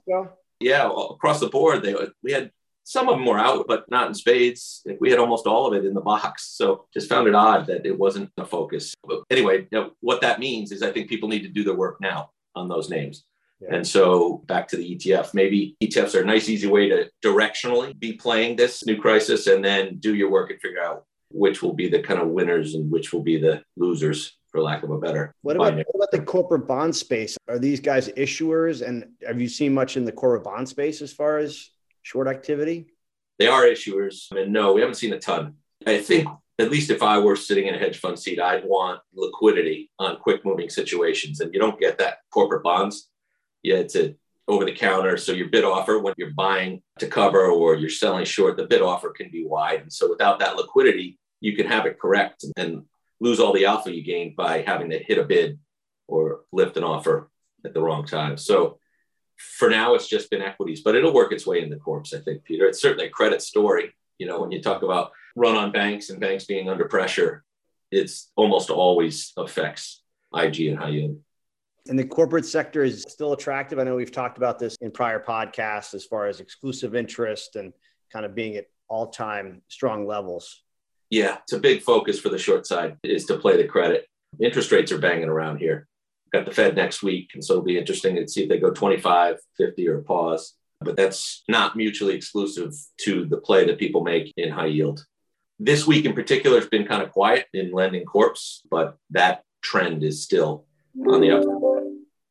yeah. 0.07 0.25
Yeah, 0.61 0.91
across 0.91 1.41
the 1.41 1.49
board, 1.49 1.83
they 1.83 1.95
we 2.23 2.33
had 2.33 2.51
some 2.85 3.09
of 3.09 3.17
them 3.17 3.25
were 3.25 3.39
out, 3.39 3.67
but 3.69 3.89
not 3.91 4.09
in 4.09 4.15
spades. 4.15 4.85
We 5.01 5.11
had 5.11 5.19
almost 5.19 5.47
all 5.47 5.67
of 5.67 5.75
it 5.75 5.87
in 5.87 5.95
the 5.95 6.01
box. 6.01 6.51
So 6.57 6.87
just 6.93 7.09
found 7.09 7.29
it 7.29 7.35
odd 7.35 7.67
that 7.69 7.87
it 7.87 7.97
wasn't 7.97 8.31
a 8.37 8.45
focus. 8.45 8.95
But 9.07 9.23
anyway, 9.31 9.69
you 9.71 9.79
know, 9.79 9.91
what 10.01 10.21
that 10.23 10.41
means 10.41 10.73
is 10.73 10.83
I 10.83 10.91
think 10.91 11.09
people 11.09 11.29
need 11.29 11.43
to 11.43 11.49
do 11.49 11.65
their 11.65 11.75
work 11.75 11.99
now 12.01 12.31
on 12.57 12.69
those 12.69 12.91
names. 12.91 13.25
Yeah. 13.61 13.77
And 13.77 13.87
so 13.87 14.43
back 14.47 14.67
to 14.69 14.77
the 14.77 14.97
ETF, 14.97 15.35
maybe 15.35 15.77
ETFs 15.83 16.15
are 16.15 16.23
a 16.23 16.27
nice, 16.27 16.49
easy 16.49 16.67
way 16.67 16.89
to 16.89 17.11
directionally 17.25 17.99
be 17.99 18.15
playing 18.15 18.57
this 18.57 18.85
new 18.85 19.01
crisis 19.01 19.47
and 19.47 19.65
then 19.65 19.99
do 19.99 20.15
your 20.15 20.31
work 20.31 20.51
and 20.51 20.61
figure 20.61 20.83
out 20.83 21.05
which 21.31 21.63
will 21.63 21.75
be 21.75 21.89
the 21.89 22.01
kind 22.01 22.21
of 22.21 22.29
winners 22.29 22.75
and 22.75 22.91
which 22.91 23.13
will 23.13 23.23
be 23.23 23.39
the 23.39 23.63
losers 23.77 24.37
for 24.51 24.61
lack 24.61 24.83
of 24.83 24.91
a 24.91 24.99
better. 24.99 25.35
What 25.43 25.57
about, 25.57 25.75
what 25.75 25.95
about 25.95 26.11
the 26.11 26.21
corporate 26.21 26.67
bond 26.67 26.95
space? 26.95 27.37
Are 27.49 27.59
these 27.59 27.81
guys 27.81 28.09
issuers? 28.09 28.87
And 28.87 29.07
have 29.27 29.41
you 29.41 29.49
seen 29.49 29.73
much 29.73 29.97
in 29.97 30.05
the 30.05 30.13
corporate 30.13 30.45
bond 30.45 30.69
space 30.69 31.03
as 31.03 31.13
far 31.13 31.39
as 31.39 31.71
short 32.03 32.27
activity? 32.27 32.93
They 33.39 33.47
are 33.47 33.63
issuers. 33.63 34.31
And 34.33 34.53
no, 34.53 34.73
we 34.73 34.81
haven't 34.81 34.97
seen 34.97 35.13
a 35.13 35.19
ton. 35.19 35.55
I 35.87 35.99
think, 35.99 36.29
at 36.59 36.71
least 36.71 36.91
if 36.91 37.03
I 37.03 37.19
were 37.19 37.37
sitting 37.37 37.69
in 37.69 37.75
a 37.75 37.79
hedge 37.79 37.99
fund 37.99 38.19
seat, 38.19 38.39
I'd 38.39 38.65
want 38.65 39.01
liquidity 39.15 39.91
on 39.99 40.19
quick 40.19 40.45
moving 40.45 40.69
situations. 40.69 41.41
And 41.41 41.55
you 41.55 41.61
don't 41.61 41.81
get 41.81 41.97
that 41.99 42.19
corporate 42.31 42.63
bonds. 42.63 43.09
Yeah, 43.63 43.77
it's 43.77 43.97
a 43.97 44.15
over 44.49 44.65
the 44.65 44.73
counter. 44.73 45.17
So 45.17 45.33
your 45.33 45.49
bid 45.49 45.65
offer, 45.65 46.01
when 46.01 46.13
you're 46.17 46.33
buying 46.33 46.83
to 46.99 47.07
cover 47.07 47.47
or 47.47 47.77
you're 47.77 47.89
selling 47.89 48.25
short, 48.25 48.57
the 48.57 48.67
bid 48.67 48.83
offer 48.83 49.11
can 49.11 49.31
be 49.31 49.47
wide. 49.47 49.81
And 49.81 49.93
so 49.93 50.11
without 50.11 50.41
that 50.41 50.57
liquidity, 50.57 51.19
you 51.41 51.55
can 51.55 51.67
have 51.67 51.87
it 51.87 52.01
correct. 52.01 52.45
And 52.57 52.83
lose 53.21 53.41
all 53.41 53.53
the 53.53 53.67
alpha 53.67 53.95
you 53.95 54.03
gained 54.03 54.37
by 54.37 54.63
having 54.63 54.91
to 54.91 54.99
hit 54.99 55.19
a 55.19 55.25
bid 55.25 55.59
or 56.09 56.41
lift 56.53 56.77
an 56.77 56.85
offer 56.85 57.31
at 57.65 57.75
the 57.75 57.83
wrong 57.83 58.07
time. 58.07 58.37
So 58.37 58.79
for 59.37 59.71
now, 59.71 59.95
it's 59.95 60.09
just 60.09 60.31
been 60.31 60.43
equities, 60.43 60.83
but 60.83 60.95
it'll 60.95 61.15
work 61.15 61.33
its 61.33 61.47
way 61.47 61.63
into 61.63 61.77
corps, 61.77 62.15
I 62.15 62.19
think, 62.19 62.45
Peter. 62.45 62.67
It's 62.67 62.81
certainly 62.81 63.07
a 63.07 63.11
credit 63.11 63.43
story. 63.43 63.95
You 64.19 64.27
know, 64.27 64.41
when 64.41 64.51
you 64.51 64.61
talk 64.63 64.83
about 64.83 65.13
run 65.37 65.57
on 65.57 65.73
banks 65.73 66.11
and 66.11 66.21
banks 66.21 66.45
being 66.45 66.69
under 66.69 66.87
pressure, 66.87 67.45
it's 67.91 68.31
almost 68.37 68.71
always 68.71 69.33
affects 69.37 70.03
IG 70.35 70.67
and 70.69 70.79
high 70.79 70.91
yield. 70.91 71.19
And 71.89 71.99
the 71.99 72.05
corporate 72.05 72.45
sector 72.45 72.83
is 72.83 73.05
still 73.09 73.33
attractive. 73.33 73.79
I 73.79 73.85
know 73.85 73.97
we've 73.97 74.13
talked 74.13 74.37
about 74.37 74.59
this 74.59 74.77
in 74.81 74.91
prior 74.91 75.19
podcasts 75.19 75.95
as 75.95 76.05
far 76.05 76.27
as 76.27 76.41
exclusive 76.41 76.95
interest 76.95 77.57
and 77.57 77.73
kind 78.13 78.27
of 78.27 78.35
being 78.35 78.57
at 78.57 78.67
all 78.89 79.07
time 79.09 79.63
strong 79.69 80.07
levels. 80.07 80.63
Yeah, 81.11 81.39
it's 81.43 81.53
a 81.53 81.59
big 81.59 81.83
focus 81.83 82.21
for 82.21 82.29
the 82.29 82.39
short 82.39 82.67
side 82.67 82.97
is 83.03 83.27
to 83.27 83.37
play 83.37 83.57
the 83.57 83.67
credit. 83.67 84.07
Interest 84.41 84.71
rates 84.71 84.93
are 84.93 84.99
banging 84.99 85.29
around 85.29 85.59
here. 85.59 85.89
Got 86.33 86.45
the 86.45 86.53
Fed 86.53 86.77
next 86.77 87.03
week, 87.03 87.33
and 87.35 87.45
so 87.45 87.55
it'll 87.55 87.65
be 87.65 87.77
interesting 87.77 88.15
to 88.15 88.29
see 88.29 88.45
if 88.45 88.49
they 88.49 88.59
go 88.59 88.71
25, 88.71 89.39
50 89.57 89.89
or 89.89 90.03
pause. 90.03 90.55
But 90.81 90.97
that's 90.97 91.43
not 91.49 91.77
mutually 91.77 92.15
exclusive 92.15 92.73
to 93.03 93.27
the 93.27 93.39
play 93.39 93.67
that 93.67 93.79
people 93.79 94.03
make 94.03 94.33
in 94.37 94.51
high 94.51 94.67
yield. 94.67 95.05
This 95.59 95.87
week 95.87 96.05
in 96.05 96.15
particular 96.15 96.59
has 96.61 96.69
been 96.69 96.87
kind 96.87 97.03
of 97.03 97.11
quiet 97.11 97.47
in 97.53 97.73
lending 97.73 98.07
corps, 98.07 98.63
but 98.71 98.97
that 99.11 99.43
trend 99.63 100.05
is 100.05 100.23
still 100.23 100.65
on 101.07 101.21
the 101.21 101.33
up. 101.33 101.45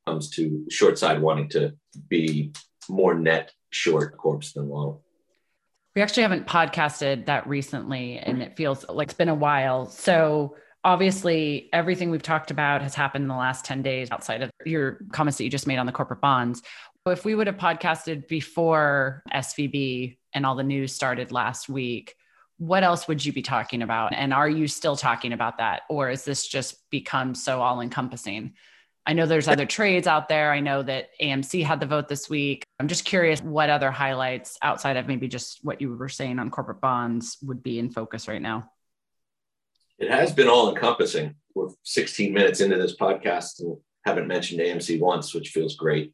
Comes 0.07 0.29
to 0.31 0.65
short 0.69 0.97
side 0.97 1.21
wanting 1.21 1.49
to 1.49 1.73
be 2.07 2.53
more 2.89 3.13
net 3.13 3.51
short 3.69 4.17
corps 4.17 4.51
than 4.55 4.69
long. 4.69 4.99
We 5.95 6.01
actually 6.01 6.23
haven't 6.23 6.47
podcasted 6.47 7.25
that 7.25 7.47
recently, 7.47 8.19
and 8.19 8.41
it 8.41 8.55
feels 8.55 8.87
like 8.87 9.07
it's 9.07 9.17
been 9.17 9.29
a 9.29 9.35
while. 9.35 9.87
So 9.87 10.55
obviously 10.83 11.69
everything 11.73 12.09
we've 12.09 12.23
talked 12.23 12.51
about 12.51 12.81
has 12.81 12.95
happened 12.95 13.23
in 13.23 13.27
the 13.27 13.35
last 13.35 13.65
10 13.65 13.81
days 13.81 14.09
outside 14.11 14.41
of 14.41 14.51
your 14.65 14.99
comments 15.11 15.37
that 15.37 15.43
you 15.43 15.49
just 15.49 15.67
made 15.67 15.77
on 15.77 15.85
the 15.85 15.91
corporate 15.91 16.21
bonds. 16.21 16.61
If 17.05 17.25
we 17.25 17.33
would 17.33 17.47
have 17.47 17.57
podcasted 17.57 18.27
before 18.27 19.23
SVB 19.33 20.17
and 20.33 20.45
all 20.45 20.55
the 20.55 20.63
news 20.63 20.93
started 20.93 21.31
last 21.31 21.67
week, 21.67 22.13
what 22.57 22.83
else 22.83 23.07
would 23.07 23.25
you 23.25 23.33
be 23.33 23.41
talking 23.41 23.81
about? 23.81 24.13
And 24.13 24.33
are 24.33 24.49
you 24.49 24.67
still 24.67 24.95
talking 24.95 25.33
about 25.33 25.57
that? 25.57 25.83
Or 25.89 26.09
is 26.09 26.23
this 26.23 26.45
just 26.45 26.89
become 26.91 27.33
so 27.33 27.61
all 27.61 27.81
encompassing? 27.81 28.53
I 29.05 29.13
know 29.13 29.25
there's 29.25 29.47
other 29.47 29.65
trades 29.65 30.07
out 30.07 30.29
there. 30.29 30.51
I 30.51 30.59
know 30.59 30.83
that 30.83 31.09
AMC 31.19 31.63
had 31.63 31.79
the 31.79 31.87
vote 31.87 32.07
this 32.07 32.29
week. 32.29 32.63
I'm 32.79 32.87
just 32.87 33.05
curious 33.05 33.41
what 33.41 33.69
other 33.69 33.89
highlights 33.89 34.57
outside 34.61 34.97
of 34.97 35.07
maybe 35.07 35.27
just 35.27 35.59
what 35.63 35.81
you 35.81 35.95
were 35.95 36.09
saying 36.09 36.37
on 36.37 36.51
corporate 36.51 36.81
bonds 36.81 37.37
would 37.41 37.63
be 37.63 37.79
in 37.79 37.89
focus 37.89 38.27
right 38.27 38.41
now. 38.41 38.69
It 39.97 40.11
has 40.11 40.31
been 40.31 40.47
all 40.47 40.69
encompassing. 40.69 41.35
We're 41.55 41.69
16 41.83 42.33
minutes 42.33 42.61
into 42.61 42.77
this 42.77 42.95
podcast 42.95 43.61
and 43.61 43.77
haven't 44.05 44.27
mentioned 44.27 44.61
AMC 44.61 44.99
once, 44.99 45.33
which 45.33 45.49
feels 45.49 45.75
great. 45.75 46.13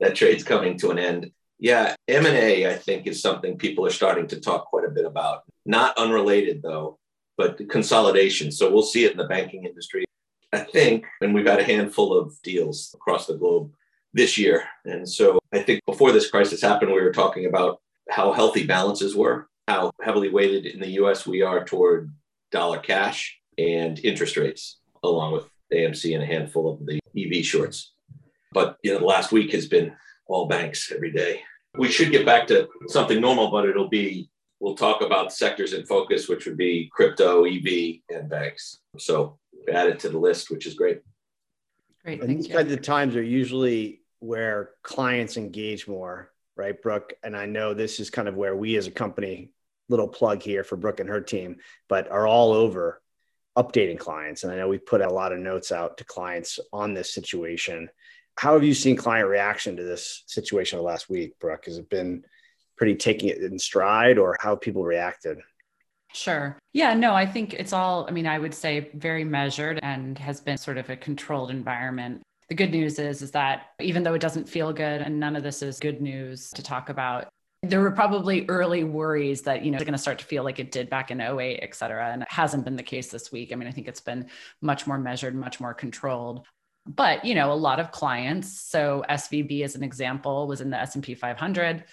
That 0.00 0.14
trade's 0.14 0.44
coming 0.44 0.78
to 0.78 0.90
an 0.90 0.98
end. 0.98 1.32
Yeah, 1.58 1.96
M&A 2.06 2.68
I 2.68 2.74
think 2.74 3.06
is 3.06 3.20
something 3.20 3.58
people 3.58 3.84
are 3.84 3.90
starting 3.90 4.28
to 4.28 4.40
talk 4.40 4.66
quite 4.66 4.84
a 4.84 4.90
bit 4.90 5.04
about. 5.04 5.42
Not 5.66 5.98
unrelated 5.98 6.62
though, 6.62 6.98
but 7.36 7.68
consolidation. 7.68 8.52
So 8.52 8.72
we'll 8.72 8.82
see 8.82 9.04
it 9.04 9.12
in 9.12 9.18
the 9.18 9.26
banking 9.26 9.64
industry. 9.64 10.04
I 10.52 10.60
think, 10.60 11.04
and 11.20 11.34
we've 11.34 11.46
had 11.46 11.60
a 11.60 11.64
handful 11.64 12.18
of 12.18 12.40
deals 12.42 12.94
across 12.94 13.26
the 13.26 13.36
globe 13.36 13.70
this 14.14 14.38
year. 14.38 14.64
And 14.84 15.08
so 15.08 15.38
I 15.52 15.60
think 15.60 15.80
before 15.86 16.12
this 16.12 16.30
crisis 16.30 16.62
happened, 16.62 16.92
we 16.92 17.02
were 17.02 17.12
talking 17.12 17.46
about 17.46 17.80
how 18.08 18.32
healthy 18.32 18.66
balances 18.66 19.14
were, 19.14 19.48
how 19.66 19.90
heavily 20.00 20.30
weighted 20.30 20.66
in 20.66 20.80
the 20.80 20.92
US 21.02 21.26
we 21.26 21.42
are 21.42 21.64
toward 21.64 22.10
dollar 22.50 22.78
cash 22.78 23.38
and 23.58 23.98
interest 24.04 24.36
rates, 24.36 24.78
along 25.02 25.32
with 25.32 25.48
AMC 25.72 26.14
and 26.14 26.22
a 26.22 26.26
handful 26.26 26.72
of 26.72 26.86
the 26.86 26.98
EV 27.16 27.44
shorts. 27.44 27.92
But 28.52 28.78
you 28.82 28.92
know, 28.92 29.00
the 29.00 29.04
last 29.04 29.32
week 29.32 29.52
has 29.52 29.66
been 29.66 29.94
all 30.26 30.46
banks 30.46 30.90
every 30.90 31.12
day. 31.12 31.42
We 31.76 31.90
should 31.90 32.10
get 32.10 32.24
back 32.24 32.46
to 32.46 32.68
something 32.88 33.20
normal, 33.20 33.50
but 33.50 33.68
it'll 33.68 33.90
be 33.90 34.30
we'll 34.60 34.74
talk 34.74 35.02
about 35.02 35.32
sectors 35.32 35.72
in 35.72 35.84
focus, 35.84 36.28
which 36.28 36.46
would 36.46 36.56
be 36.56 36.90
crypto, 36.92 37.44
EV, 37.44 38.00
and 38.08 38.28
banks. 38.28 38.78
So 38.98 39.38
add 39.72 39.88
it 39.88 40.00
to 40.00 40.08
the 40.08 40.18
list, 40.18 40.50
which 40.50 40.66
is 40.66 40.74
great. 40.74 41.00
Great. 42.04 42.22
And 42.22 42.30
these 42.30 42.48
kinds 42.48 42.72
of 42.72 42.82
times 42.82 43.16
are 43.16 43.22
usually 43.22 44.02
where 44.20 44.70
clients 44.82 45.36
engage 45.36 45.86
more, 45.86 46.30
right, 46.56 46.80
Brooke? 46.80 47.14
And 47.22 47.36
I 47.36 47.46
know 47.46 47.74
this 47.74 48.00
is 48.00 48.10
kind 48.10 48.28
of 48.28 48.36
where 48.36 48.56
we 48.56 48.76
as 48.76 48.86
a 48.86 48.92
company 48.92 49.52
little 49.88 50.08
plug 50.08 50.42
here 50.42 50.64
for 50.64 50.76
Brooke 50.76 51.00
and 51.00 51.08
her 51.08 51.20
team, 51.20 51.56
but 51.88 52.10
are 52.10 52.26
all 52.26 52.52
over 52.52 53.00
updating 53.56 53.98
clients. 53.98 54.44
And 54.44 54.52
I 54.52 54.56
know 54.56 54.68
we 54.68 54.78
put 54.78 55.00
a 55.00 55.08
lot 55.08 55.32
of 55.32 55.38
notes 55.38 55.72
out 55.72 55.98
to 55.98 56.04
clients 56.04 56.58
on 56.72 56.94
this 56.94 57.12
situation. 57.12 57.88
How 58.36 58.52
have 58.52 58.62
you 58.62 58.74
seen 58.74 58.96
client 58.96 59.28
reaction 59.28 59.76
to 59.76 59.82
this 59.82 60.22
situation 60.26 60.80
last 60.80 61.10
week, 61.10 61.38
Brooke? 61.40 61.64
Has 61.64 61.78
it 61.78 61.90
been 61.90 62.24
pretty 62.76 62.94
taking 62.94 63.30
it 63.30 63.38
in 63.38 63.58
stride 63.58 64.18
or 64.18 64.36
how 64.40 64.54
people 64.54 64.84
reacted? 64.84 65.38
Sure. 66.12 66.58
Yeah, 66.72 66.94
no, 66.94 67.14
I 67.14 67.26
think 67.26 67.54
it's 67.54 67.72
all, 67.72 68.06
I 68.08 68.12
mean, 68.12 68.26
I 68.26 68.38
would 68.38 68.54
say 68.54 68.90
very 68.94 69.24
measured 69.24 69.78
and 69.82 70.18
has 70.18 70.40
been 70.40 70.56
sort 70.56 70.78
of 70.78 70.88
a 70.90 70.96
controlled 70.96 71.50
environment. 71.50 72.22
The 72.48 72.54
good 72.54 72.70
news 72.70 72.98
is 72.98 73.20
is 73.20 73.30
that 73.32 73.66
even 73.80 74.02
though 74.02 74.14
it 74.14 74.20
doesn't 74.20 74.48
feel 74.48 74.72
good 74.72 75.02
and 75.02 75.20
none 75.20 75.36
of 75.36 75.42
this 75.42 75.62
is 75.62 75.78
good 75.78 76.00
news 76.00 76.50
to 76.52 76.62
talk 76.62 76.88
about, 76.88 77.28
there 77.62 77.80
were 77.80 77.90
probably 77.90 78.46
early 78.48 78.84
worries 78.84 79.42
that, 79.42 79.64
you 79.64 79.70
know, 79.70 79.76
it's 79.76 79.84
going 79.84 79.92
to 79.92 79.98
start 79.98 80.18
to 80.20 80.24
feel 80.24 80.44
like 80.44 80.58
it 80.58 80.70
did 80.70 80.88
back 80.88 81.10
in 81.10 81.20
08, 81.20 81.58
et 81.60 81.74
cetera. 81.74 82.10
And 82.10 82.22
it 82.22 82.28
hasn't 82.30 82.64
been 82.64 82.76
the 82.76 82.82
case 82.82 83.10
this 83.10 83.32
week. 83.32 83.52
I 83.52 83.56
mean, 83.56 83.68
I 83.68 83.72
think 83.72 83.88
it's 83.88 84.00
been 84.00 84.28
much 84.62 84.86
more 84.86 84.96
measured, 84.96 85.34
much 85.34 85.60
more 85.60 85.74
controlled. 85.74 86.46
But, 86.86 87.24
you 87.24 87.34
know, 87.34 87.52
a 87.52 87.54
lot 87.54 87.80
of 87.80 87.90
clients, 87.90 88.62
so 88.62 89.04
SVB 89.10 89.62
as 89.62 89.74
an 89.74 89.82
example 89.82 90.46
was 90.46 90.62
in 90.62 90.70
the 90.70 90.80
S&P 90.80 91.14
500 91.14 91.84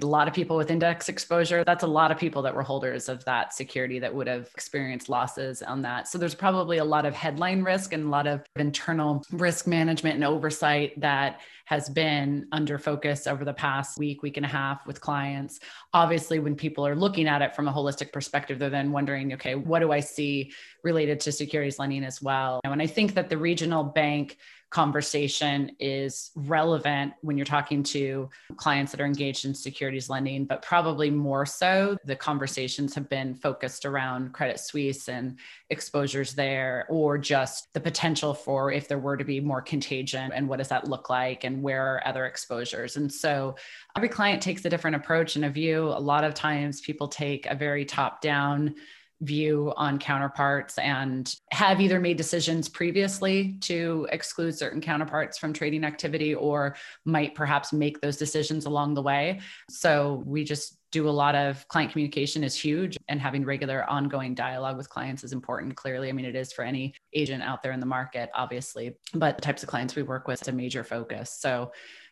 a 0.00 0.06
lot 0.06 0.28
of 0.28 0.34
people 0.34 0.56
with 0.56 0.70
index 0.70 1.08
exposure. 1.08 1.64
That's 1.64 1.82
a 1.82 1.88
lot 1.88 2.12
of 2.12 2.18
people 2.18 2.42
that 2.42 2.54
were 2.54 2.62
holders 2.62 3.08
of 3.08 3.24
that 3.24 3.52
security 3.52 3.98
that 3.98 4.14
would 4.14 4.28
have 4.28 4.48
experienced 4.54 5.08
losses 5.08 5.62
on 5.62 5.82
that. 5.82 6.06
So 6.06 6.16
there's 6.16 6.34
probably 6.34 6.78
a 6.78 6.84
lot 6.84 7.06
of 7.06 7.14
headline 7.14 7.62
risk 7.62 7.92
and 7.92 8.04
a 8.06 8.08
lot 8.08 8.28
of 8.28 8.44
internal 8.54 9.24
risk 9.32 9.66
management 9.66 10.14
and 10.14 10.24
oversight 10.24 11.00
that 11.00 11.40
has 11.64 11.88
been 11.88 12.46
under 12.52 12.78
focus 12.78 13.26
over 13.26 13.44
the 13.44 13.52
past 13.52 13.98
week 13.98 14.22
week 14.22 14.36
and 14.36 14.46
a 14.46 14.48
half 14.48 14.86
with 14.86 15.00
clients. 15.00 15.60
Obviously 15.92 16.38
when 16.38 16.54
people 16.54 16.86
are 16.86 16.96
looking 16.96 17.26
at 17.26 17.42
it 17.42 17.54
from 17.54 17.68
a 17.68 17.72
holistic 17.72 18.12
perspective 18.12 18.58
they're 18.58 18.70
then 18.70 18.90
wondering 18.90 19.34
okay 19.34 19.54
what 19.54 19.78
do 19.78 19.92
i 19.92 20.00
see 20.00 20.52
related 20.82 21.20
to 21.20 21.30
securities 21.30 21.78
lending 21.78 22.04
as 22.04 22.20
well? 22.20 22.60
And 22.64 22.82
i 22.82 22.86
think 22.86 23.14
that 23.14 23.28
the 23.28 23.38
regional 23.38 23.84
bank 23.84 24.36
conversation 24.70 25.72
is 25.80 26.30
relevant 26.36 27.12
when 27.22 27.36
you're 27.36 27.44
talking 27.44 27.82
to 27.82 28.30
clients 28.56 28.92
that 28.92 29.00
are 29.00 29.06
engaged 29.06 29.44
in 29.44 29.52
securities 29.52 30.08
lending, 30.08 30.44
but 30.44 30.62
probably 30.62 31.10
more 31.10 31.44
so 31.44 31.96
the 32.04 32.14
conversations 32.14 32.94
have 32.94 33.08
been 33.08 33.34
focused 33.34 33.84
around 33.84 34.32
Credit 34.32 34.60
Suisse 34.60 35.08
and 35.08 35.38
exposures 35.70 36.34
there, 36.34 36.86
or 36.88 37.18
just 37.18 37.72
the 37.74 37.80
potential 37.80 38.32
for 38.32 38.70
if 38.70 38.86
there 38.86 38.98
were 38.98 39.16
to 39.16 39.24
be 39.24 39.40
more 39.40 39.60
contagion 39.60 40.30
and 40.32 40.48
what 40.48 40.58
does 40.58 40.68
that 40.68 40.88
look 40.88 41.10
like 41.10 41.44
and 41.44 41.62
where 41.62 41.96
are 41.96 42.06
other 42.06 42.26
exposures. 42.26 42.96
And 42.96 43.12
so 43.12 43.56
every 43.96 44.08
client 44.08 44.40
takes 44.40 44.64
a 44.64 44.70
different 44.70 44.96
approach 44.96 45.34
and 45.34 45.44
a 45.44 45.50
view. 45.50 45.88
A 45.88 45.98
lot 45.98 46.22
of 46.22 46.34
times 46.34 46.80
people 46.80 47.08
take 47.08 47.46
a 47.46 47.56
very 47.56 47.84
top 47.84 48.20
down 48.20 48.76
view 49.20 49.72
on 49.76 49.98
counterparts 49.98 50.78
and 50.78 51.34
have 51.52 51.80
either 51.80 52.00
made 52.00 52.16
decisions 52.16 52.68
previously 52.68 53.56
to 53.60 54.08
exclude 54.12 54.56
certain 54.56 54.80
counterparts 54.80 55.38
from 55.38 55.52
trading 55.52 55.84
activity 55.84 56.34
or 56.34 56.74
might 57.04 57.34
perhaps 57.34 57.72
make 57.72 58.00
those 58.00 58.16
decisions 58.16 58.64
along 58.64 58.94
the 58.94 59.02
way. 59.02 59.40
So 59.68 60.22
we 60.26 60.44
just 60.44 60.78
do 60.92 61.08
a 61.08 61.10
lot 61.10 61.34
of 61.34 61.66
client 61.68 61.92
communication 61.92 62.42
is 62.42 62.56
huge 62.56 62.96
and 63.08 63.20
having 63.20 63.44
regular 63.44 63.88
ongoing 63.88 64.34
dialogue 64.34 64.76
with 64.76 64.88
clients 64.88 65.22
is 65.22 65.32
important 65.32 65.76
clearly 65.76 66.08
i 66.08 66.12
mean 66.12 66.24
it 66.24 66.34
is 66.34 66.52
for 66.52 66.64
any 66.64 66.92
agent 67.14 67.42
out 67.42 67.62
there 67.62 67.70
in 67.72 67.80
the 67.80 67.86
market 67.86 68.28
obviously 68.34 68.96
but 69.14 69.36
the 69.36 69.42
types 69.42 69.62
of 69.62 69.68
clients 69.68 69.94
we 69.94 70.02
work 70.02 70.26
with 70.26 70.42
is 70.42 70.48
a 70.48 70.52
major 70.52 70.82
focus 70.82 71.32
so 71.38 71.70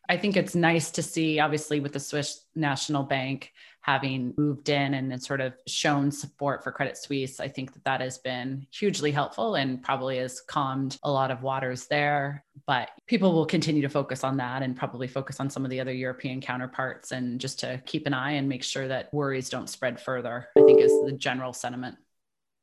I 0.08 0.16
think 0.16 0.36
it's 0.36 0.54
nice 0.54 0.90
to 0.92 1.02
see, 1.02 1.38
obviously, 1.38 1.80
with 1.80 1.92
the 1.92 2.00
Swiss 2.00 2.44
National 2.54 3.02
Bank 3.02 3.52
having 3.82 4.34
moved 4.36 4.68
in 4.68 4.92
and 4.92 5.22
sort 5.22 5.40
of 5.40 5.54
shown 5.66 6.10
support 6.10 6.62
for 6.62 6.72
Credit 6.72 6.96
Suisse. 6.96 7.40
I 7.40 7.48
think 7.48 7.72
that 7.72 7.84
that 7.84 8.00
has 8.00 8.18
been 8.18 8.66
hugely 8.70 9.10
helpful 9.10 9.54
and 9.54 9.82
probably 9.82 10.18
has 10.18 10.40
calmed 10.40 10.98
a 11.02 11.10
lot 11.10 11.30
of 11.30 11.42
waters 11.42 11.86
there. 11.86 12.44
But 12.66 12.90
people 13.06 13.32
will 13.32 13.46
continue 13.46 13.80
to 13.82 13.88
focus 13.88 14.24
on 14.24 14.36
that 14.38 14.62
and 14.62 14.76
probably 14.76 15.08
focus 15.08 15.40
on 15.40 15.48
some 15.48 15.64
of 15.64 15.70
the 15.70 15.80
other 15.80 15.92
European 15.92 16.40
counterparts 16.40 17.12
and 17.12 17.40
just 17.40 17.60
to 17.60 17.80
keep 17.86 18.06
an 18.06 18.12
eye 18.12 18.32
and 18.32 18.48
make 18.48 18.62
sure 18.62 18.88
that 18.88 19.12
worries 19.14 19.48
don't 19.48 19.70
spread 19.70 19.98
further, 19.98 20.48
I 20.56 20.62
think 20.62 20.80
is 20.80 20.92
the 21.04 21.12
general 21.12 21.54
sentiment. 21.54 21.96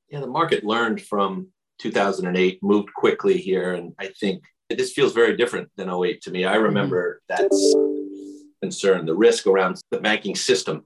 Yeah, 0.10 0.20
the 0.20 0.28
market 0.28 0.64
learned 0.64 1.02
from 1.02 1.48
2008, 1.80 2.62
moved 2.62 2.94
quickly 2.94 3.38
here. 3.38 3.74
And 3.74 3.94
I 3.98 4.08
think 4.20 4.44
this 4.70 4.94
feels 4.94 5.14
very 5.14 5.38
different 5.38 5.70
than 5.76 5.90
08 5.90 6.22
to 6.22 6.32
me. 6.32 6.46
I 6.46 6.56
remember 6.56 7.22
mm-hmm. 7.30 7.44
that's 7.44 7.76
concern, 8.62 9.06
the 9.06 9.16
risk 9.16 9.48
around 9.48 9.80
the 9.92 10.00
banking 10.00 10.36
system 10.36 10.86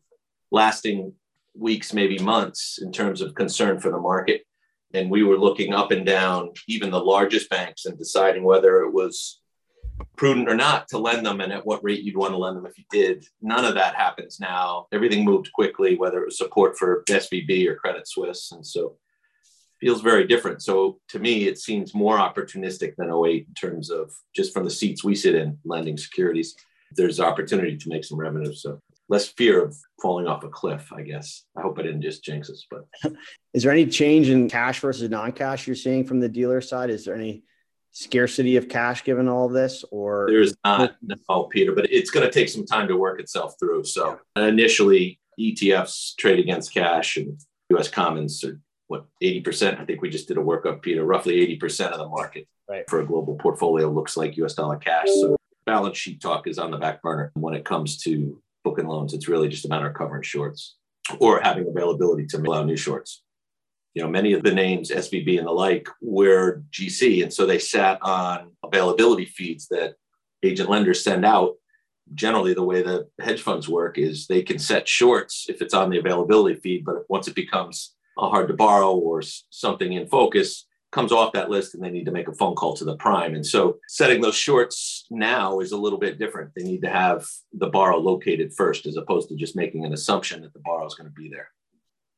lasting 0.51 1.13
weeks, 1.55 1.93
maybe 1.93 2.17
months 2.19 2.79
in 2.81 2.91
terms 2.91 3.21
of 3.21 3.35
concern 3.35 3.79
for 3.79 3.91
the 3.91 3.99
market. 3.99 4.43
And 4.93 5.11
we 5.11 5.23
were 5.23 5.37
looking 5.37 5.73
up 5.73 5.91
and 5.91 6.05
down, 6.05 6.51
even 6.67 6.89
the 6.89 6.99
largest 6.99 7.49
banks, 7.49 7.85
and 7.85 7.97
deciding 7.97 8.43
whether 8.43 8.81
it 8.81 8.91
was 8.91 9.41
prudent 10.15 10.49
or 10.49 10.55
not 10.55 10.87
to 10.87 10.97
lend 10.97 11.25
them 11.25 11.41
and 11.41 11.53
at 11.53 11.65
what 11.65 11.83
rate 11.83 12.01
you'd 12.01 12.17
want 12.17 12.31
to 12.31 12.37
lend 12.37 12.57
them 12.57 12.65
if 12.65 12.77
you 12.77 12.85
did. 12.89 13.23
None 13.41 13.65
of 13.65 13.75
that 13.75 13.95
happens 13.95 14.39
now. 14.39 14.87
Everything 14.91 15.23
moved 15.23 15.51
quickly, 15.53 15.95
whether 15.95 16.21
it 16.21 16.25
was 16.25 16.37
support 16.37 16.77
for 16.77 17.03
SVB 17.07 17.67
or 17.67 17.75
Credit 17.75 18.07
Suisse. 18.07 18.51
And 18.51 18.65
so 18.65 18.95
feels 19.79 20.01
very 20.01 20.27
different. 20.27 20.61
So 20.61 20.99
to 21.09 21.19
me, 21.19 21.47
it 21.47 21.59
seems 21.59 21.93
more 21.93 22.17
opportunistic 22.17 22.95
than 22.97 23.11
08 23.11 23.47
in 23.47 23.53
terms 23.53 23.89
of 23.89 24.11
just 24.35 24.53
from 24.53 24.65
the 24.65 24.69
seats 24.69 25.03
we 25.03 25.15
sit 25.15 25.35
in 25.35 25.57
lending 25.65 25.97
securities. 25.97 26.55
There's 26.95 27.19
opportunity 27.19 27.77
to 27.77 27.89
make 27.89 28.03
some 28.03 28.19
revenue. 28.19 28.53
So 28.53 28.79
less 29.07 29.27
fear 29.27 29.63
of 29.63 29.75
falling 30.01 30.27
off 30.27 30.43
a 30.43 30.49
cliff, 30.49 30.91
I 30.93 31.01
guess. 31.01 31.43
I 31.55 31.61
hope 31.61 31.79
I 31.79 31.83
didn't 31.83 32.01
just 32.01 32.23
jinx 32.23 32.49
us, 32.49 32.65
but 32.69 32.85
is 33.53 33.63
there 33.63 33.71
any 33.71 33.85
change 33.85 34.29
in 34.29 34.49
cash 34.49 34.79
versus 34.79 35.09
non-cash 35.09 35.67
you're 35.67 35.75
seeing 35.75 36.05
from 36.05 36.19
the 36.19 36.29
dealer 36.29 36.61
side? 36.61 36.89
Is 36.89 37.05
there 37.05 37.15
any 37.15 37.43
scarcity 37.91 38.55
of 38.55 38.69
cash 38.69 39.03
given 39.03 39.27
all 39.27 39.47
of 39.47 39.51
this 39.51 39.83
or 39.91 40.27
there's 40.29 40.55
not 40.63 40.95
no 41.01 41.43
peter 41.45 41.73
but 41.73 41.91
it's 41.91 42.11
going 42.11 42.23
to 42.23 42.31
take 42.31 42.47
some 42.47 42.63
time 42.63 42.87
to 42.87 42.95
work 42.95 43.19
itself 43.19 43.55
through 43.59 43.83
so 43.83 44.19
yeah. 44.37 44.45
initially 44.45 45.19
etfs 45.39 46.15
trade 46.17 46.37
against 46.37 46.71
cash 46.71 47.17
and 47.17 47.41
us 47.75 47.87
commons 47.87 48.43
are 48.43 48.59
what 48.89 49.05
80% 49.23 49.79
i 49.79 49.85
think 49.85 50.01
we 50.01 50.09
just 50.09 50.27
did 50.27 50.37
a 50.37 50.41
workup 50.41 50.81
peter 50.81 51.03
roughly 51.05 51.57
80% 51.57 51.91
of 51.91 51.99
the 51.99 52.07
market 52.07 52.47
right. 52.69 52.89
for 52.89 52.99
a 52.99 53.05
global 53.05 53.35
portfolio 53.35 53.89
looks 53.89 54.17
like 54.17 54.33
us 54.37 54.53
dollar 54.53 54.77
cash 54.77 55.07
so 55.07 55.37
balance 55.65 55.97
sheet 55.97 56.21
talk 56.21 56.47
is 56.47 56.59
on 56.59 56.71
the 56.71 56.77
back 56.77 57.01
burner 57.01 57.31
when 57.35 57.53
it 57.53 57.63
comes 57.63 57.97
to 58.03 58.41
booking 58.63 58.87
loans 58.87 59.13
it's 59.13 59.27
really 59.27 59.47
just 59.47 59.65
a 59.65 59.69
matter 59.69 59.87
of 59.87 59.95
covering 59.95 60.23
shorts 60.23 60.75
or 61.19 61.39
having 61.41 61.67
availability 61.67 62.25
to 62.25 62.37
allow 62.37 62.63
new 62.63 62.77
shorts 62.77 63.23
you 63.93 64.03
know, 64.03 64.09
many 64.09 64.33
of 64.33 64.43
the 64.43 64.53
names, 64.53 64.91
SVB 64.91 65.37
and 65.37 65.47
the 65.47 65.51
like, 65.51 65.87
were 66.01 66.63
GC. 66.71 67.23
And 67.23 67.33
so 67.33 67.45
they 67.45 67.59
sat 67.59 67.99
on 68.01 68.51
availability 68.63 69.25
feeds 69.25 69.67
that 69.69 69.95
agent 70.43 70.69
lenders 70.69 71.03
send 71.03 71.25
out. 71.25 71.55
Generally, 72.13 72.53
the 72.55 72.63
way 72.63 72.81
the 72.81 73.07
hedge 73.19 73.41
funds 73.41 73.67
work 73.67 73.97
is 73.97 74.25
they 74.25 74.41
can 74.41 74.57
set 74.57 74.87
shorts 74.87 75.47
if 75.49 75.61
it's 75.61 75.73
on 75.73 75.89
the 75.89 75.99
availability 75.99 76.59
feed, 76.59 76.85
but 76.85 77.03
once 77.09 77.27
it 77.27 77.35
becomes 77.35 77.95
hard 78.27 78.47
to 78.49 78.53
borrow 78.53 78.95
or 78.95 79.21
something 79.49 79.93
in 79.93 80.07
focus, 80.07 80.65
comes 80.91 81.11
off 81.11 81.33
that 81.33 81.49
list 81.49 81.75
and 81.75 81.83
they 81.83 81.91
need 81.91 82.05
to 82.05 82.11
make 82.11 82.27
a 82.27 82.33
phone 82.33 82.55
call 82.55 82.73
to 82.75 82.83
the 82.83 82.97
prime. 82.97 83.35
And 83.35 83.45
so 83.45 83.77
setting 83.87 84.21
those 84.21 84.35
shorts 84.35 85.05
now 85.11 85.59
is 85.59 85.71
a 85.71 85.77
little 85.77 85.99
bit 85.99 86.17
different. 86.17 86.51
They 86.55 86.63
need 86.63 86.81
to 86.81 86.89
have 86.89 87.27
the 87.53 87.67
borrow 87.67 87.97
located 87.97 88.53
first 88.53 88.85
as 88.87 88.97
opposed 88.97 89.29
to 89.29 89.35
just 89.35 89.55
making 89.55 89.85
an 89.85 89.93
assumption 89.93 90.41
that 90.41 90.53
the 90.53 90.59
borrow 90.59 90.85
is 90.87 90.95
going 90.95 91.09
to 91.09 91.13
be 91.13 91.29
there. 91.29 91.49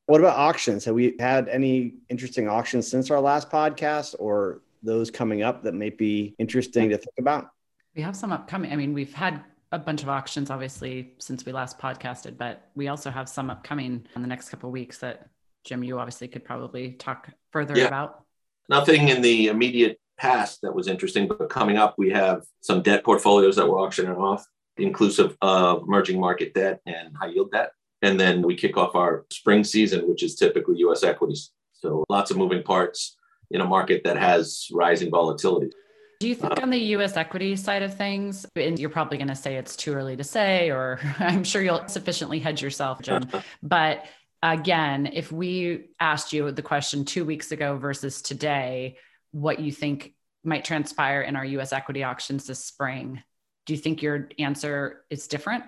What 0.06 0.20
about 0.20 0.38
auctions? 0.38 0.84
Have 0.86 0.94
we 0.94 1.14
had 1.20 1.48
any 1.48 1.94
interesting 2.08 2.48
auctions 2.48 2.88
since 2.90 3.10
our 3.10 3.20
last 3.20 3.50
podcast 3.50 4.14
or 4.18 4.62
those 4.82 5.10
coming 5.10 5.42
up 5.42 5.62
that 5.62 5.74
may 5.74 5.90
be 5.90 6.34
interesting 6.38 6.88
to 6.90 6.96
think 6.96 7.14
about? 7.18 7.50
We 7.94 8.02
have 8.02 8.16
some 8.16 8.32
upcoming. 8.32 8.72
I 8.72 8.76
mean, 8.76 8.94
we've 8.94 9.12
had 9.12 9.42
a 9.70 9.78
bunch 9.78 10.02
of 10.02 10.08
auctions 10.08 10.50
obviously 10.50 11.14
since 11.18 11.46
we 11.46 11.52
last 11.52 11.78
podcasted, 11.78 12.36
but 12.36 12.68
we 12.74 12.88
also 12.88 13.10
have 13.10 13.28
some 13.28 13.48
upcoming 13.48 14.06
in 14.16 14.22
the 14.22 14.28
next 14.28 14.48
couple 14.48 14.68
of 14.68 14.72
weeks 14.72 14.98
that 14.98 15.28
Jim, 15.64 15.82
you 15.82 15.98
obviously 15.98 16.28
could 16.28 16.44
probably 16.44 16.92
talk 16.92 17.28
further 17.50 17.76
yeah. 17.76 17.86
about. 17.86 18.24
Nothing 18.68 19.08
in 19.08 19.22
the 19.22 19.48
immediate 19.48 20.00
past 20.18 20.60
that 20.62 20.74
was 20.74 20.88
interesting, 20.88 21.28
but 21.28 21.48
coming 21.48 21.76
up, 21.76 21.94
we 21.98 22.10
have 22.10 22.42
some 22.60 22.82
debt 22.82 23.04
portfolios 23.04 23.56
that 23.56 23.68
we're 23.68 23.80
auctioning 23.80 24.12
off, 24.12 24.44
inclusive 24.76 25.36
of 25.42 25.82
emerging 25.82 26.20
market 26.20 26.54
debt 26.54 26.80
and 26.86 27.16
high 27.16 27.28
yield 27.28 27.50
debt. 27.52 27.72
And 28.02 28.18
then 28.18 28.42
we 28.42 28.56
kick 28.56 28.76
off 28.76 28.94
our 28.94 29.24
spring 29.30 29.64
season, 29.64 30.08
which 30.08 30.22
is 30.22 30.34
typically 30.34 30.78
US 30.78 31.02
equities. 31.02 31.50
So 31.72 32.04
lots 32.08 32.30
of 32.30 32.36
moving 32.36 32.62
parts 32.62 33.16
in 33.50 33.60
a 33.60 33.64
market 33.64 34.02
that 34.04 34.16
has 34.16 34.68
rising 34.72 35.10
volatility. 35.10 35.70
Do 36.20 36.28
you 36.28 36.36
think 36.36 36.58
uh, 36.58 36.62
on 36.62 36.70
the 36.70 36.78
US 36.78 37.16
equity 37.16 37.56
side 37.56 37.82
of 37.82 37.96
things, 37.96 38.46
and 38.54 38.78
you're 38.78 38.90
probably 38.90 39.18
going 39.18 39.28
to 39.28 39.34
say 39.34 39.56
it's 39.56 39.74
too 39.74 39.92
early 39.92 40.16
to 40.16 40.24
say, 40.24 40.70
or 40.70 41.00
I'm 41.18 41.42
sure 41.42 41.62
you'll 41.62 41.88
sufficiently 41.88 42.38
hedge 42.38 42.62
yourself, 42.62 43.02
Jim, 43.02 43.28
but 43.62 44.04
again, 44.42 45.10
if 45.12 45.30
we 45.30 45.90
asked 46.00 46.32
you 46.32 46.50
the 46.50 46.62
question 46.62 47.04
two 47.04 47.24
weeks 47.24 47.52
ago 47.52 47.76
versus 47.76 48.22
today, 48.22 48.96
what 49.30 49.60
you 49.60 49.72
think 49.72 50.14
might 50.44 50.64
transpire 50.64 51.22
in 51.22 51.36
our 51.36 51.44
US 51.44 51.72
equity 51.72 52.02
auctions 52.02 52.46
this 52.46 52.64
spring, 52.64 53.22
do 53.66 53.72
you 53.72 53.78
think 53.78 54.02
your 54.02 54.28
answer 54.38 55.04
is 55.08 55.28
different? 55.28 55.64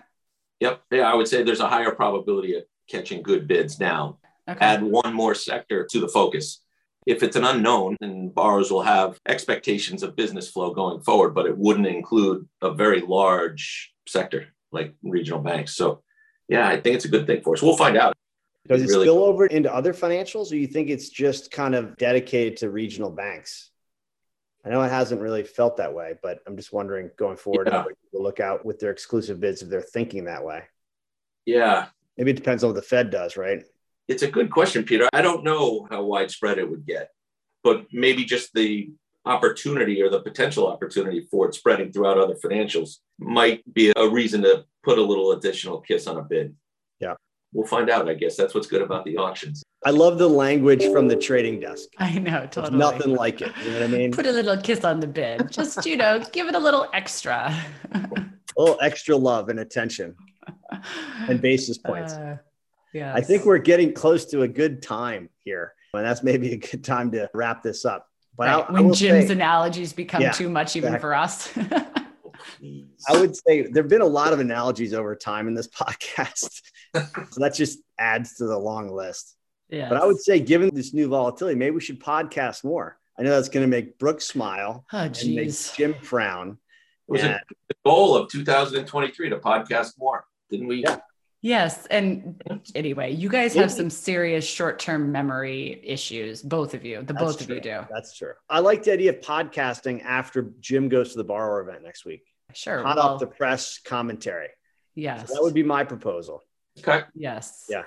Yep. 0.61 0.83
Yeah, 0.91 1.11
I 1.11 1.15
would 1.15 1.29
say 1.29 1.43
there's 1.43 1.61
a 1.61 1.69
higher 1.69 1.93
probability 1.93 2.57
of 2.57 2.65
catching 2.89 3.23
good 3.23 3.47
bids 3.47 3.79
now. 3.79 4.19
Okay. 4.49 4.65
Add 4.65 4.83
one 4.83 5.15
more 5.15 5.35
sector 5.35 5.87
to 5.87 6.01
the 6.01 6.09
focus. 6.09 6.61
If 7.07 7.23
it's 7.23 7.37
an 7.37 7.45
unknown, 7.45 7.97
then 8.01 8.31
borrowers 8.31 8.71
will 8.71 8.83
have 8.83 9.19
expectations 9.29 10.03
of 10.03 10.17
business 10.17 10.51
flow 10.51 10.73
going 10.73 11.01
forward, 11.01 11.35
but 11.35 11.47
it 11.47 11.57
wouldn't 11.57 11.87
include 11.87 12.49
a 12.63 12.73
very 12.73 13.01
large 13.01 13.93
sector 14.09 14.49
like 14.73 14.95
regional 15.03 15.41
banks. 15.41 15.77
So, 15.77 16.03
yeah, 16.49 16.67
I 16.67 16.81
think 16.81 16.97
it's 16.97 17.05
a 17.05 17.11
good 17.11 17.27
thing 17.27 17.43
for 17.43 17.55
us. 17.55 17.63
We'll 17.63 17.77
find 17.77 17.97
out. 17.97 18.14
Does 18.69 18.83
it 18.83 18.89
really 18.89 19.05
spill 19.05 19.25
over 19.25 19.47
into 19.47 19.73
other 19.73 19.93
financials, 19.93 20.51
or 20.51 20.57
you 20.57 20.67
think 20.67 20.89
it's 20.89 21.11
just 21.11 21.51
kind 21.51 21.75
of 21.75 21.97
dedicated 21.97 22.59
to 22.59 22.71
regional 22.71 23.11
banks? 23.11 23.71
I 24.65 24.71
know 24.71 24.81
it 24.81 24.89
hasn't 24.89 25.21
really 25.21 25.43
felt 25.43 25.77
that 25.77 25.93
way, 25.93 26.15
but 26.23 26.39
I'm 26.47 26.57
just 26.57 26.73
wondering 26.73 27.11
going 27.19 27.37
forward, 27.37 27.69
yeah. 27.71 27.83
people 27.83 28.23
look 28.23 28.41
out 28.41 28.65
with 28.65 28.79
their 28.81 28.91
exclusive 28.91 29.39
bids 29.39 29.61
if 29.61 29.69
they're 29.69 29.83
thinking 29.83 30.25
that 30.25 30.43
way. 30.43 30.63
Yeah. 31.45 31.89
Maybe 32.17 32.31
it 32.31 32.37
depends 32.37 32.65
on 32.65 32.71
what 32.71 32.77
the 32.77 32.83
Fed 32.83 33.11
does, 33.11 33.37
right? 33.37 33.63
It's 34.09 34.23
a 34.23 34.31
good 34.31 34.51
question, 34.51 34.85
Peter. 34.85 35.07
I 35.13 35.21
don't 35.21 35.45
know 35.45 35.87
how 35.91 36.03
widespread 36.05 36.57
it 36.57 36.71
would 36.71 36.87
get, 36.87 37.11
but 37.63 37.87
maybe 37.93 38.25
just 38.25 38.55
the 38.55 38.91
opportunity 39.27 40.01
or 40.01 40.09
the 40.09 40.21
potential 40.21 40.67
opportunity 40.67 41.27
for 41.31 41.49
it 41.49 41.55
spreading 41.55 41.93
throughout 41.93 42.17
other 42.17 42.35
financials 42.35 42.99
might 43.19 43.63
be 43.75 43.93
a 43.95 44.09
reason 44.09 44.43
to 44.43 44.65
put 44.83 44.99
a 44.99 45.03
little 45.03 45.33
additional 45.33 45.81
kiss 45.81 46.07
on 46.07 46.17
a 46.17 46.23
bid. 46.23 46.55
Yeah 47.01 47.15
we'll 47.55 47.67
find 47.67 47.89
out. 47.89 48.09
I 48.09 48.15
guess 48.15 48.37
that's 48.37 48.55
what's 48.55 48.67
good 48.67 48.83
about 48.83 49.07
the 49.07 49.17
auctions. 49.17 49.63
I 49.87 49.91
love 49.91 50.19
the 50.19 50.29
language 50.29 50.85
from 50.93 51.09
the 51.09 51.17
trading 51.17 51.61
desk. 51.61 51.89
I 51.99 52.19
know, 52.19 52.41
totally. 52.47 52.71
There's 52.71 52.93
nothing 52.93 53.15
like 53.15 53.41
it. 53.41 53.53
You 53.65 53.71
know 53.71 53.81
what 53.81 53.83
I 53.85 53.87
mean? 53.87 54.13
Put 54.13 54.27
a 54.27 54.33
little 54.33 54.57
kiss 54.57 54.85
on 54.85 55.01
the 55.01 55.07
bid. 55.07 55.51
Just, 55.51 55.87
you 55.87 55.97
know, 55.97 56.23
give 56.33 56.49
it 56.49 56.55
a 56.55 56.59
little 56.59 56.89
extra. 56.93 57.55
a 57.95 58.09
little 58.57 58.79
extra 58.81 59.17
love 59.17 59.49
and 59.49 59.61
attention 59.61 60.17
and 61.29 61.41
basis 61.41 61.79
points. 61.79 62.15
Uh, 62.15 62.39
yeah. 62.93 63.15
I 63.15 63.21
think 63.21 63.45
we're 63.45 63.59
getting 63.59 63.93
close 63.93 64.27
to 64.27 64.43
a 64.43 64.49
good 64.49 64.83
time 64.83 65.29
here. 65.45 65.75
And 65.93 66.05
that's 66.05 66.23
maybe 66.23 66.53
a 66.53 66.57
good 66.57 66.83
time 66.83 67.13
to 67.13 67.31
wrap 67.35 67.63
this 67.63 67.85
up. 67.85 68.09
But 68.37 68.49
right. 68.49 68.67
I, 68.69 68.73
when 68.73 68.91
I 68.91 68.95
Jim's 68.95 69.27
say, 69.29 69.33
analogies 69.33 69.93
become 69.93 70.23
yeah, 70.23 70.33
too 70.33 70.49
much 70.49 70.77
even 70.77 70.95
exactly. 70.95 71.01
for 71.01 71.15
us. 71.15 71.53
I 73.09 73.21
would 73.21 73.37
say 73.37 73.63
there 73.63 73.83
have 73.83 73.91
been 73.91 74.01
a 74.01 74.07
lot 74.07 74.33
of 74.33 74.41
analogies 74.41 74.93
over 74.93 75.15
time 75.15 75.49
in 75.49 75.55
this 75.55 75.69
podcast. 75.81 76.63
So 76.95 77.41
that 77.41 77.55
just 77.55 77.81
adds 77.99 78.35
to 78.37 78.47
the 78.47 78.59
long 78.59 78.91
list. 78.91 79.37
Yeah. 79.69 79.89
But 79.89 80.01
I 80.01 80.07
would 80.07 80.21
say, 80.21 80.41
given 80.41 80.75
this 80.75 80.95
new 80.95 81.09
volatility, 81.09 81.59
maybe 81.59 81.75
we 81.75 81.81
should 81.81 82.01
podcast 82.01 82.65
more. 82.65 82.99
I 83.19 83.23
know 83.23 83.31
that's 83.31 83.49
going 83.49 83.65
to 83.65 83.71
make 83.71 83.99
Brooke 83.99 84.21
smile 84.21 84.85
oh, 84.93 84.99
and 84.99 85.35
make 85.35 85.53
Jim 85.77 85.95
frown. 85.95 86.59
It 87.09 87.13
was 87.13 87.23
and, 87.23 87.39
the 87.69 87.75
goal 87.85 88.17
of 88.17 88.31
2023 88.31 89.31
to 89.31 89.39
podcast 89.39 89.93
more, 89.99 90.25
didn't 90.51 90.67
we? 90.67 90.83
Yeah. 90.83 90.99
Yes. 91.43 91.85
And 91.87 92.43
anyway, 92.75 93.13
you 93.13 93.29
guys 93.29 93.53
have 93.55 93.71
some 93.71 93.91
serious 93.91 94.47
short 94.47 94.79
term 94.79 95.13
memory 95.13 95.79
issues, 95.85 96.41
both 96.41 96.73
of 96.73 96.87
you. 96.87 97.03
The 97.03 97.13
That's 97.13 97.23
both 97.23 97.37
true. 97.45 97.57
of 97.57 97.65
you 97.65 97.71
do. 97.71 97.87
That's 97.91 98.17
true. 98.17 98.33
I 98.49 98.61
like 98.61 98.83
the 98.83 98.93
idea 98.95 99.11
of 99.11 99.21
podcasting 99.21 100.03
after 100.05 100.53
Jim 100.61 100.89
goes 100.89 101.13
to 101.13 101.19
the 101.19 101.25
borrower 101.25 101.61
event 101.61 101.83
next 101.85 102.07
week. 102.07 102.23
Sure. 102.55 102.83
Hot 102.83 102.97
well, 102.97 103.09
off 103.11 103.21
the 103.21 103.27
press 103.27 103.79
commentary. 103.79 104.49
Yes. 104.95 105.29
So 105.29 105.35
that 105.35 105.43
would 105.43 105.53
be 105.53 105.63
my 105.63 105.85
proposal. 105.85 106.43
Okay. 106.79 107.03
Yes. 107.15 107.67
Yeah. 107.69 107.83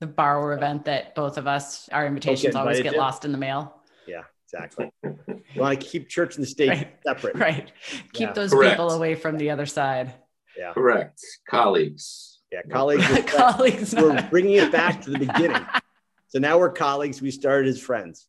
The 0.00 0.06
borrower 0.06 0.54
event 0.54 0.86
that 0.86 1.14
both 1.14 1.38
of 1.38 1.46
us, 1.46 1.88
our 1.92 2.06
invitations 2.06 2.56
always 2.56 2.80
get 2.82 2.96
lost 2.96 3.24
in 3.24 3.32
the 3.32 3.38
mail. 3.38 3.76
Yeah, 4.06 4.22
exactly. 4.44 4.90
you 5.04 5.60
want 5.60 5.80
to 5.80 5.86
keep 5.86 6.08
church 6.08 6.34
and 6.34 6.42
the 6.42 6.48
state 6.48 6.68
right. 6.68 6.96
separate. 7.06 7.36
Right. 7.36 7.70
Keep 8.12 8.28
yeah. 8.28 8.32
those 8.32 8.50
Correct. 8.50 8.72
people 8.72 8.90
away 8.90 9.14
from 9.14 9.38
the 9.38 9.50
other 9.50 9.66
side. 9.66 10.12
Yeah. 10.58 10.72
Correct. 10.72 11.20
Colleagues. 11.48 12.40
Yeah, 12.50 12.62
colleagues. 12.70 13.06
colleagues. 13.26 13.94
We're 13.94 14.28
bringing 14.28 14.54
it 14.54 14.72
back 14.72 15.02
to 15.02 15.10
the 15.10 15.20
beginning. 15.20 15.64
so 16.28 16.38
now 16.38 16.58
we're 16.58 16.72
colleagues. 16.72 17.22
We 17.22 17.30
started 17.30 17.68
as 17.68 17.80
friends. 17.80 18.26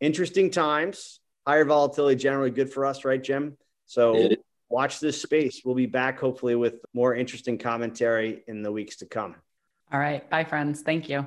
Interesting 0.00 0.50
times. 0.50 1.20
Higher 1.46 1.64
volatility 1.64 2.16
generally 2.16 2.50
good 2.50 2.72
for 2.72 2.84
us, 2.84 3.04
right, 3.04 3.22
Jim? 3.22 3.56
So 3.86 4.30
watch 4.68 5.00
this 5.00 5.20
space. 5.20 5.62
We'll 5.64 5.74
be 5.74 5.86
back 5.86 6.18
hopefully 6.18 6.54
with 6.54 6.74
more 6.92 7.14
interesting 7.14 7.58
commentary 7.58 8.42
in 8.46 8.62
the 8.62 8.70
weeks 8.70 8.96
to 8.96 9.06
come. 9.06 9.36
All 9.92 10.00
right. 10.00 10.28
Bye, 10.28 10.44
friends. 10.44 10.82
Thank 10.82 11.08
you. 11.08 11.26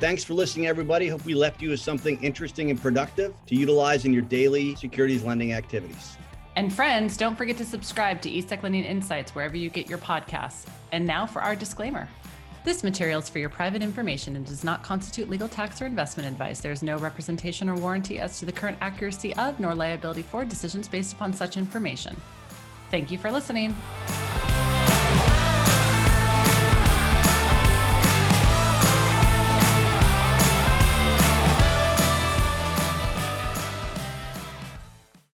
Thanks 0.00 0.24
for 0.24 0.34
listening, 0.34 0.66
everybody. 0.66 1.06
Hope 1.06 1.24
we 1.24 1.34
left 1.34 1.62
you 1.62 1.70
with 1.70 1.80
something 1.80 2.20
interesting 2.24 2.70
and 2.70 2.80
productive 2.80 3.34
to 3.46 3.54
utilize 3.54 4.04
in 4.04 4.12
your 4.12 4.22
daily 4.22 4.74
securities 4.74 5.22
lending 5.22 5.52
activities. 5.52 6.16
And 6.56 6.72
friends, 6.72 7.16
don't 7.16 7.36
forget 7.36 7.56
to 7.58 7.64
subscribe 7.64 8.20
to 8.22 8.30
eSecLending 8.30 8.84
Insights 8.84 9.34
wherever 9.34 9.56
you 9.56 9.70
get 9.70 9.88
your 9.88 9.98
podcasts. 9.98 10.66
And 10.90 11.06
now 11.06 11.24
for 11.24 11.40
our 11.40 11.54
disclaimer. 11.54 12.08
This 12.64 12.84
material 12.84 13.20
is 13.20 13.28
for 13.28 13.38
your 13.38 13.48
private 13.48 13.82
information 13.82 14.36
and 14.36 14.44
does 14.44 14.62
not 14.62 14.82
constitute 14.82 15.28
legal 15.28 15.48
tax 15.48 15.80
or 15.80 15.86
investment 15.86 16.28
advice. 16.28 16.60
There 16.60 16.72
is 16.72 16.82
no 16.82 16.96
representation 16.98 17.68
or 17.68 17.76
warranty 17.76 18.18
as 18.18 18.38
to 18.40 18.44
the 18.44 18.52
current 18.52 18.78
accuracy 18.80 19.34
of 19.34 19.58
nor 19.60 19.74
liability 19.74 20.22
for 20.22 20.44
decisions 20.44 20.88
based 20.88 21.12
upon 21.12 21.32
such 21.32 21.56
information. 21.56 22.20
Thank 22.90 23.10
you 23.10 23.18
for 23.18 23.30
listening. 23.30 23.74